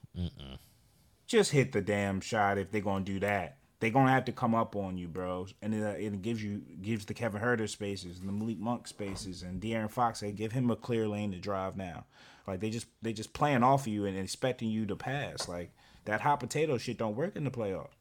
[1.31, 3.55] Just hit the damn shot if they're gonna do that.
[3.79, 5.47] They're gonna have to come up on you, bro.
[5.61, 8.85] And it, uh, it gives you gives the Kevin Huerter spaces, and the Malik Monk
[8.85, 10.19] spaces, and De'Aaron Fox.
[10.19, 12.03] They give him a clear lane to drive now.
[12.45, 15.47] Like they just they just playing off of you and expecting you to pass.
[15.47, 15.71] Like
[16.03, 17.95] that hot potato shit don't work in the playoffs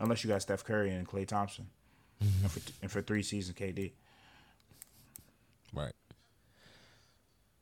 [0.00, 1.68] unless you got Steph Curry and Klay Thompson,
[2.20, 3.92] and for and for three seasons KD.
[5.72, 5.94] Right.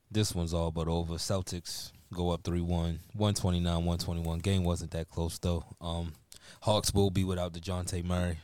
[0.09, 1.17] This one's all but over.
[1.17, 2.69] Celtics go up 3 1,
[3.13, 4.39] 129, 121.
[4.39, 5.63] Game wasn't that close, though.
[5.81, 6.13] Um,
[6.61, 8.37] Hawks will be without Dejounte Murray.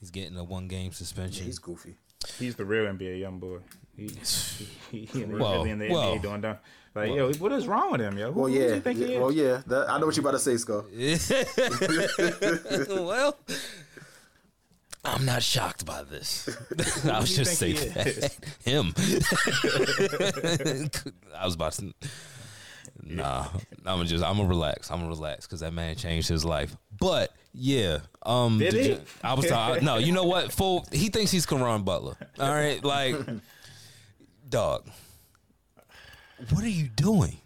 [0.00, 1.44] He's getting a one game suspension.
[1.44, 1.96] He's goofy.
[2.38, 3.58] He's the real NBA young boy.
[3.96, 4.10] He,
[4.90, 6.16] he, he Whoa, really in the whoa.
[6.16, 6.62] NBA doing that.
[6.94, 8.32] Like, yo, what is wrong with him, yo?
[8.32, 8.74] Who, Well, who does yeah.
[8.74, 9.20] he think he yeah, is?
[9.20, 9.62] well, yeah.
[9.66, 10.86] That, I know what you about to say, Scott.
[12.88, 13.38] well,
[15.04, 16.44] I'm not shocked by this.
[16.76, 18.36] Do you just say think he that.
[18.64, 18.92] Him.
[21.36, 21.92] I was about to.
[23.02, 23.46] Nah,
[23.86, 24.24] I'm just.
[24.24, 24.90] I'm gonna relax.
[24.90, 26.76] I'm gonna relax because that man changed his life.
[26.98, 28.88] But yeah, um, Did he?
[28.90, 29.46] you- I was.
[29.46, 30.52] talking no, you know what?
[30.52, 30.84] Full.
[30.92, 32.16] He thinks he's Caron Butler.
[32.40, 33.16] All right, like,
[34.48, 34.88] dog.
[36.50, 37.36] What are you doing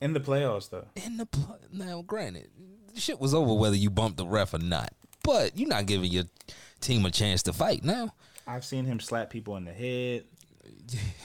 [0.00, 0.86] In the playoffs, though.
[1.04, 2.02] in the pl- now?
[2.02, 2.48] Granted,
[2.96, 4.92] shit was over whether you bumped the ref or not.
[5.22, 6.24] But you're not giving your
[6.80, 8.14] team a chance to fight now.
[8.46, 10.24] I've seen him slap people in the head.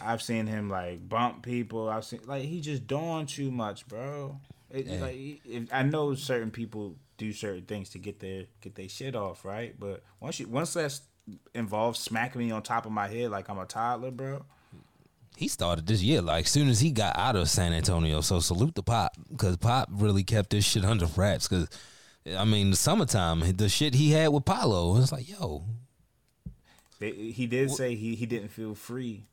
[0.04, 1.90] I've seen him like bump people.
[1.90, 4.40] I've seen like he just doing too much, bro.
[4.70, 5.00] It, Yeah.
[5.02, 5.16] like
[5.46, 9.46] if, I know certain people do certain things to get their get their shit off,
[9.46, 9.74] right?
[9.80, 11.02] But once you once that's
[11.56, 14.46] involves smacking me on top of my head like I'm a toddler, bro.
[15.36, 18.22] he started this year like soon as he got out of San Antonio.
[18.22, 21.48] So salute the Pop because Pop really kept this shit under wraps.
[21.48, 21.68] Because
[22.38, 25.64] I mean, the summertime, the shit he had with Paulo, it's like, yo,
[27.00, 29.26] he did say he, he didn't feel free.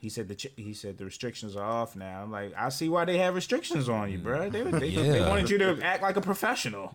[0.00, 2.22] He said the he said the restrictions are off now.
[2.22, 4.50] I'm like, I see why they have restrictions on you, bro.
[4.50, 6.94] They, they, they wanted you to act like a professional.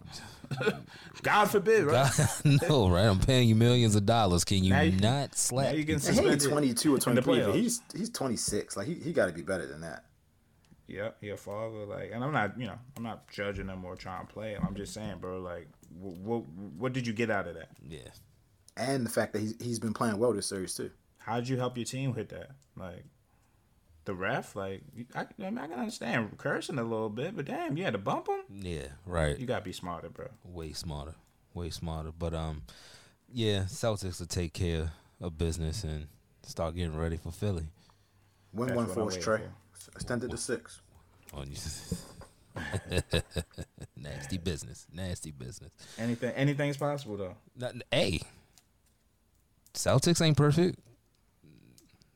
[1.24, 2.12] God forbid, right?
[2.70, 3.06] no, right?
[3.06, 4.44] I'm paying you millions of dollars.
[4.44, 5.66] Can you you- not slap?
[5.66, 5.84] Now you me?
[5.86, 6.52] getting And he ain't suspended.
[6.52, 7.52] 22 or 23.
[7.54, 8.78] He's he's 26.
[8.78, 10.04] Like he, he got to be better than that.
[10.90, 11.86] Yep, he a father.
[11.86, 14.64] Like, and I'm not, you know, I'm not judging them or trying to play him.
[14.68, 15.40] I'm just saying, bro.
[15.40, 15.68] Like,
[16.00, 17.70] what what did you get out of that?
[17.88, 18.10] yeah,
[18.76, 20.92] And the fact that he's, he's been playing well this series too.
[21.20, 22.52] How'd you help your team with that?
[22.76, 23.06] Like,
[24.06, 24.82] the ref, like,
[25.14, 28.00] I, I, mean, I can understand cursing a little bit, but damn, you had to
[28.00, 28.42] bump him.
[28.52, 29.38] yeah, right.
[29.38, 30.28] You gotta be smarter, bro.
[30.44, 31.16] way smarter,
[31.54, 32.12] way smarter.
[32.18, 32.64] But um,
[33.32, 34.92] yeah, Celtics will take care
[35.22, 36.08] of business and
[36.44, 37.68] start getting ready for Philly.
[38.54, 39.40] Win one what for us, Trey.
[39.40, 39.52] for.
[39.96, 40.82] Extended to six.
[41.34, 41.56] Oh, you-
[43.96, 45.72] nasty business, nasty business.
[45.98, 47.36] Anything, anything's possible though.
[47.56, 48.22] Not, hey,
[49.74, 50.80] Celtics ain't perfect.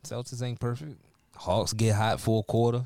[0.03, 0.99] Celtics ain't perfect.
[1.35, 2.85] Hawks get hot for a quarter,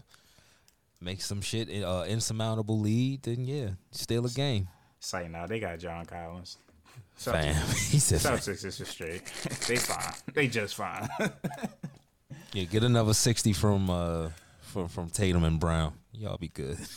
[1.01, 3.23] make some shit uh, insurmountable lead.
[3.23, 4.67] Then yeah, steal a game.
[4.99, 6.57] Say now they got John Collins.
[7.15, 8.37] Fam, Celtics, he said, fam.
[8.37, 9.23] Celtics is just straight.
[9.67, 10.13] they fine.
[10.33, 11.07] They just fine.
[12.53, 14.29] yeah, get another sixty from uh
[14.77, 15.93] from from Tatum and Brown.
[16.13, 16.77] Y'all be good.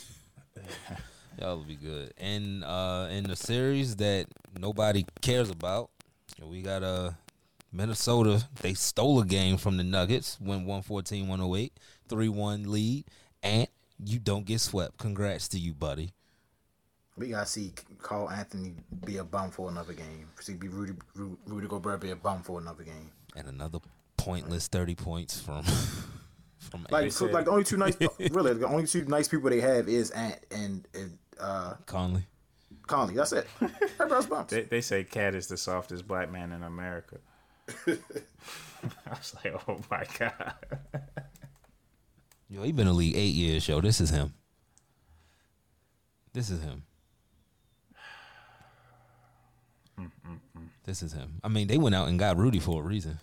[1.39, 2.13] Y'all will be good.
[2.17, 4.27] And uh in the series that
[4.59, 5.89] nobody cares about,
[6.43, 7.11] we got uh
[7.71, 8.43] Minnesota.
[8.61, 11.71] They stole a game from the Nuggets, went 114-108,
[12.09, 13.05] 3-1 lead,
[13.41, 13.67] and
[14.03, 14.97] you don't get swept.
[14.97, 16.11] Congrats to you, buddy.
[17.17, 18.75] We gotta see Karl-Anthony
[19.05, 20.27] be a bum for another game.
[20.39, 23.11] See, be Rudy Ru- Rudy Gobert be a bum for another game.
[23.35, 23.79] And another
[24.17, 25.63] pointless 30 points from
[26.61, 27.97] from Like, so, like the only two nice,
[28.31, 32.23] really, the only two nice people they have is Ant and, and uh, Conley.
[32.87, 33.15] Conley.
[33.15, 33.47] That's it.
[33.61, 34.51] Everybody else bumps.
[34.53, 37.17] they, they say Cat is the softest black man in America.
[37.87, 37.97] I
[39.09, 40.53] was like, oh my god.
[42.49, 43.79] Yo, he been in the league eight years, yo.
[43.81, 44.33] This is him.
[46.33, 46.83] This is him.
[49.99, 50.67] Mm, mm, mm.
[50.85, 51.39] This is him.
[51.43, 53.19] I mean, they went out and got Rudy for a reason.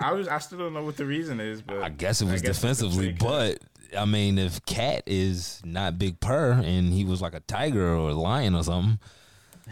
[0.00, 2.42] I was I still don't know what the reason is, but I guess it was
[2.42, 3.58] guess defensively, but
[3.96, 8.10] I mean, if Cat is not Big Purr and he was like a tiger or
[8.10, 8.98] a lion or something,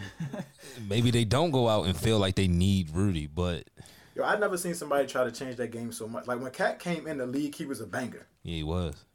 [0.89, 3.27] maybe they don't go out and feel like they need Rudy.
[3.27, 3.69] But
[4.15, 6.27] Yo, I've never seen somebody try to change that game so much.
[6.27, 8.27] Like when Cat came in the league, he was a banger.
[8.43, 9.05] yeah, he was.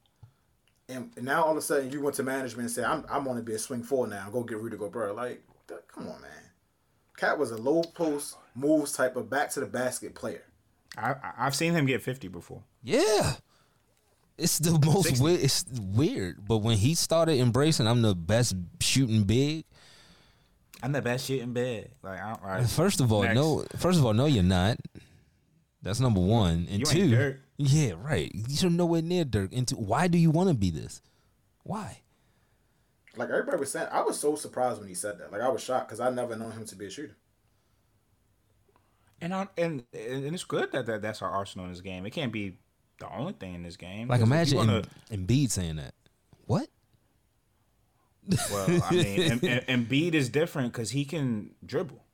[0.88, 3.42] And now all of a sudden you went to management and said, I'm I'm gonna
[3.42, 4.28] be a swing four now.
[4.30, 5.14] Go get Rudy Gobert.
[5.14, 5.42] Like,
[5.88, 6.30] come on, man.
[7.16, 10.42] Cat was a low post moves type of back to the basket player.
[10.96, 12.62] I, I I've seen him get fifty before.
[12.82, 13.34] Yeah.
[14.36, 15.40] It's the most weird.
[15.40, 19.64] It's weird, but when he started embracing, I'm the best shooting big.
[20.82, 21.90] I'm the best shooting big.
[22.02, 22.66] Like, I, all right.
[22.68, 23.36] First of all, Next.
[23.36, 23.64] no.
[23.78, 24.78] First of all, no, you're not.
[25.82, 26.66] That's number one.
[26.68, 27.40] And You two, ain't Dirk.
[27.58, 28.30] yeah, right.
[28.34, 29.52] You're nowhere near Dirk.
[29.52, 31.00] And two, why do you want to be this?
[31.62, 32.00] Why?
[33.16, 35.30] Like everybody was saying, I was so surprised when he said that.
[35.30, 37.16] Like I was shocked because I never known him to be a shooter.
[39.20, 42.04] And I, and and it's good that, that that's our arsenal in this game.
[42.04, 42.58] It can't be
[42.98, 44.08] the only thing in this game.
[44.08, 45.94] Like imagine wanna- Embiid saying that.
[46.46, 46.68] What?
[48.50, 52.04] well, I mean, and, and, Embiid is different because he can dribble.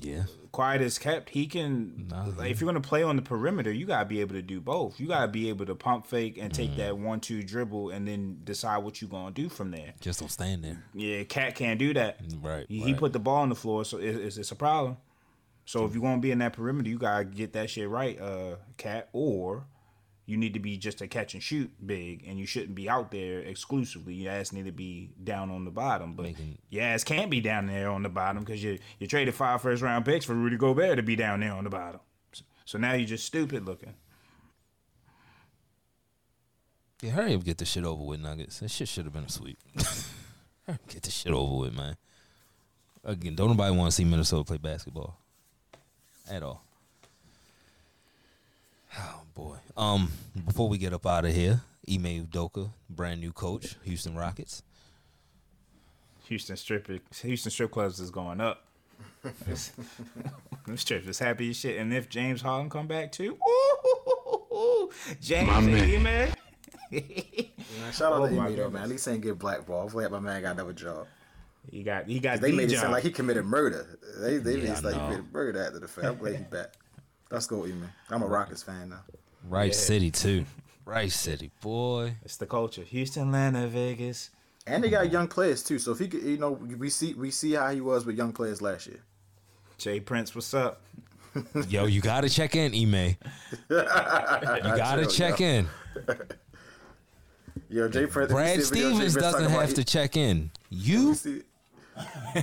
[0.00, 0.24] Yeah.
[0.52, 2.08] Quiet is kept, he can.
[2.08, 4.60] Nah, like, if you're gonna play on the perimeter, you gotta be able to do
[4.60, 5.00] both.
[5.00, 6.76] You gotta be able to pump fake and take mm.
[6.76, 9.94] that one two dribble and then decide what you're gonna do from there.
[10.00, 10.84] Just don't stand there.
[10.94, 12.20] Yeah, Cat can't do that.
[12.40, 14.96] Right, He, he put the ball on the floor, so it, it's, it's a problem.
[15.68, 18.56] So if you're gonna be in that perimeter, you gotta get that shit right, uh,
[18.78, 19.66] Cat, or
[20.24, 23.10] you need to be just a catch and shoot big, and you shouldn't be out
[23.10, 24.14] there exclusively.
[24.14, 27.42] Your ass need to be down on the bottom, but Making- your ass can't be
[27.42, 30.56] down there on the bottom because you you traded five first round picks for Rudy
[30.56, 32.00] Gobert to be down there on the bottom.
[32.32, 33.92] So, so now you're just stupid looking.
[37.02, 38.60] Yeah, hurry up, get this shit over with, Nuggets.
[38.60, 39.58] That shit should have been a sweep.
[40.88, 41.96] Get this shit over with, man.
[43.04, 45.18] Again, don't nobody want to see Minnesota play basketball
[46.30, 46.62] at all.
[48.98, 49.56] Oh boy.
[49.76, 50.10] Um,
[50.46, 54.62] before we get up out of here, Ime Udoka, brand new coach, Houston Rockets.
[56.24, 56.88] Houston strip
[57.22, 58.64] Houston strip clubs is going up.
[59.42, 59.72] It's-
[60.66, 61.78] Them strips is happy as shit.
[61.78, 64.90] And if James Harden come back too, ooh,
[65.20, 65.88] James My and man.
[65.88, 66.34] E-Man.
[67.92, 68.72] Shout out Oh to my Amy though, goodness.
[68.74, 68.82] man.
[68.82, 69.82] At least he ain't get blackball.
[69.82, 71.06] Hopefully, my man got another job.
[71.70, 73.98] He got he got They D made it sound like he committed murder.
[74.20, 76.06] They they made it sound like he committed murder after the fact.
[76.06, 76.74] I'm glad he back.
[77.30, 77.90] Let's go, Eman.
[78.10, 79.00] I'm a Rockets fan now.
[79.48, 80.44] Rice City too.
[80.86, 82.14] Rice City, boy.
[82.24, 82.82] It's the culture.
[82.82, 84.30] Houston, Atlanta, Vegas.
[84.66, 85.78] And they got young players too.
[85.78, 88.32] So if he could, you know, we see we see how he was with young
[88.32, 89.00] players last year.
[89.76, 90.80] Jay Prince, what's up?
[91.68, 93.16] Yo, you gotta check in, Ime.
[93.70, 93.82] You
[94.76, 95.46] gotta Chill, check yo.
[95.46, 95.68] in.
[97.70, 98.32] Yo, Jay Prince.
[98.32, 100.50] Brad if you see a video of Jay Stevens doesn't have he- to check in.
[100.70, 101.42] you You, see-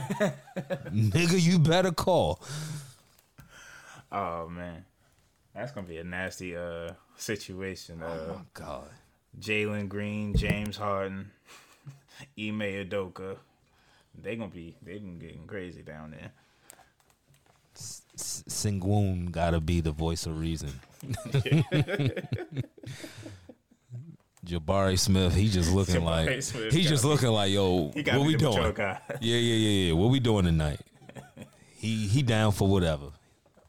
[0.91, 2.41] nigga, you better call.
[4.11, 4.85] Oh man,
[5.53, 8.01] that's gonna be a nasty uh situation.
[8.01, 8.89] Uh, God.
[9.39, 11.31] Jalen Green, James Harden,
[12.39, 13.37] Ime Udoka.
[14.21, 16.31] They gonna be they been getting crazy down there.
[17.75, 20.71] Sengun gotta be the voice of reason.
[24.45, 27.91] Jabari Smith, he just looking Jabari like Smith he just be- looking like yo.
[27.93, 28.73] What we doing?
[28.77, 29.93] Yeah, yeah, yeah, yeah.
[29.93, 30.79] What we doing tonight?
[31.77, 33.07] He he down for whatever.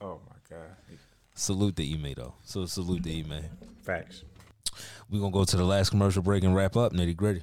[0.01, 0.67] Oh my god,
[1.35, 2.35] Salute the email though.
[2.45, 3.43] So salute the email.
[3.83, 4.23] facts.
[5.11, 7.43] We gonna go to the last commercial break and wrap up nitty gritty.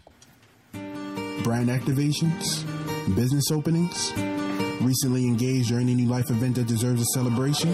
[1.43, 2.63] brand activations,
[3.15, 4.11] business openings,
[4.81, 7.71] recently engaged or any new life event that deserves a celebration?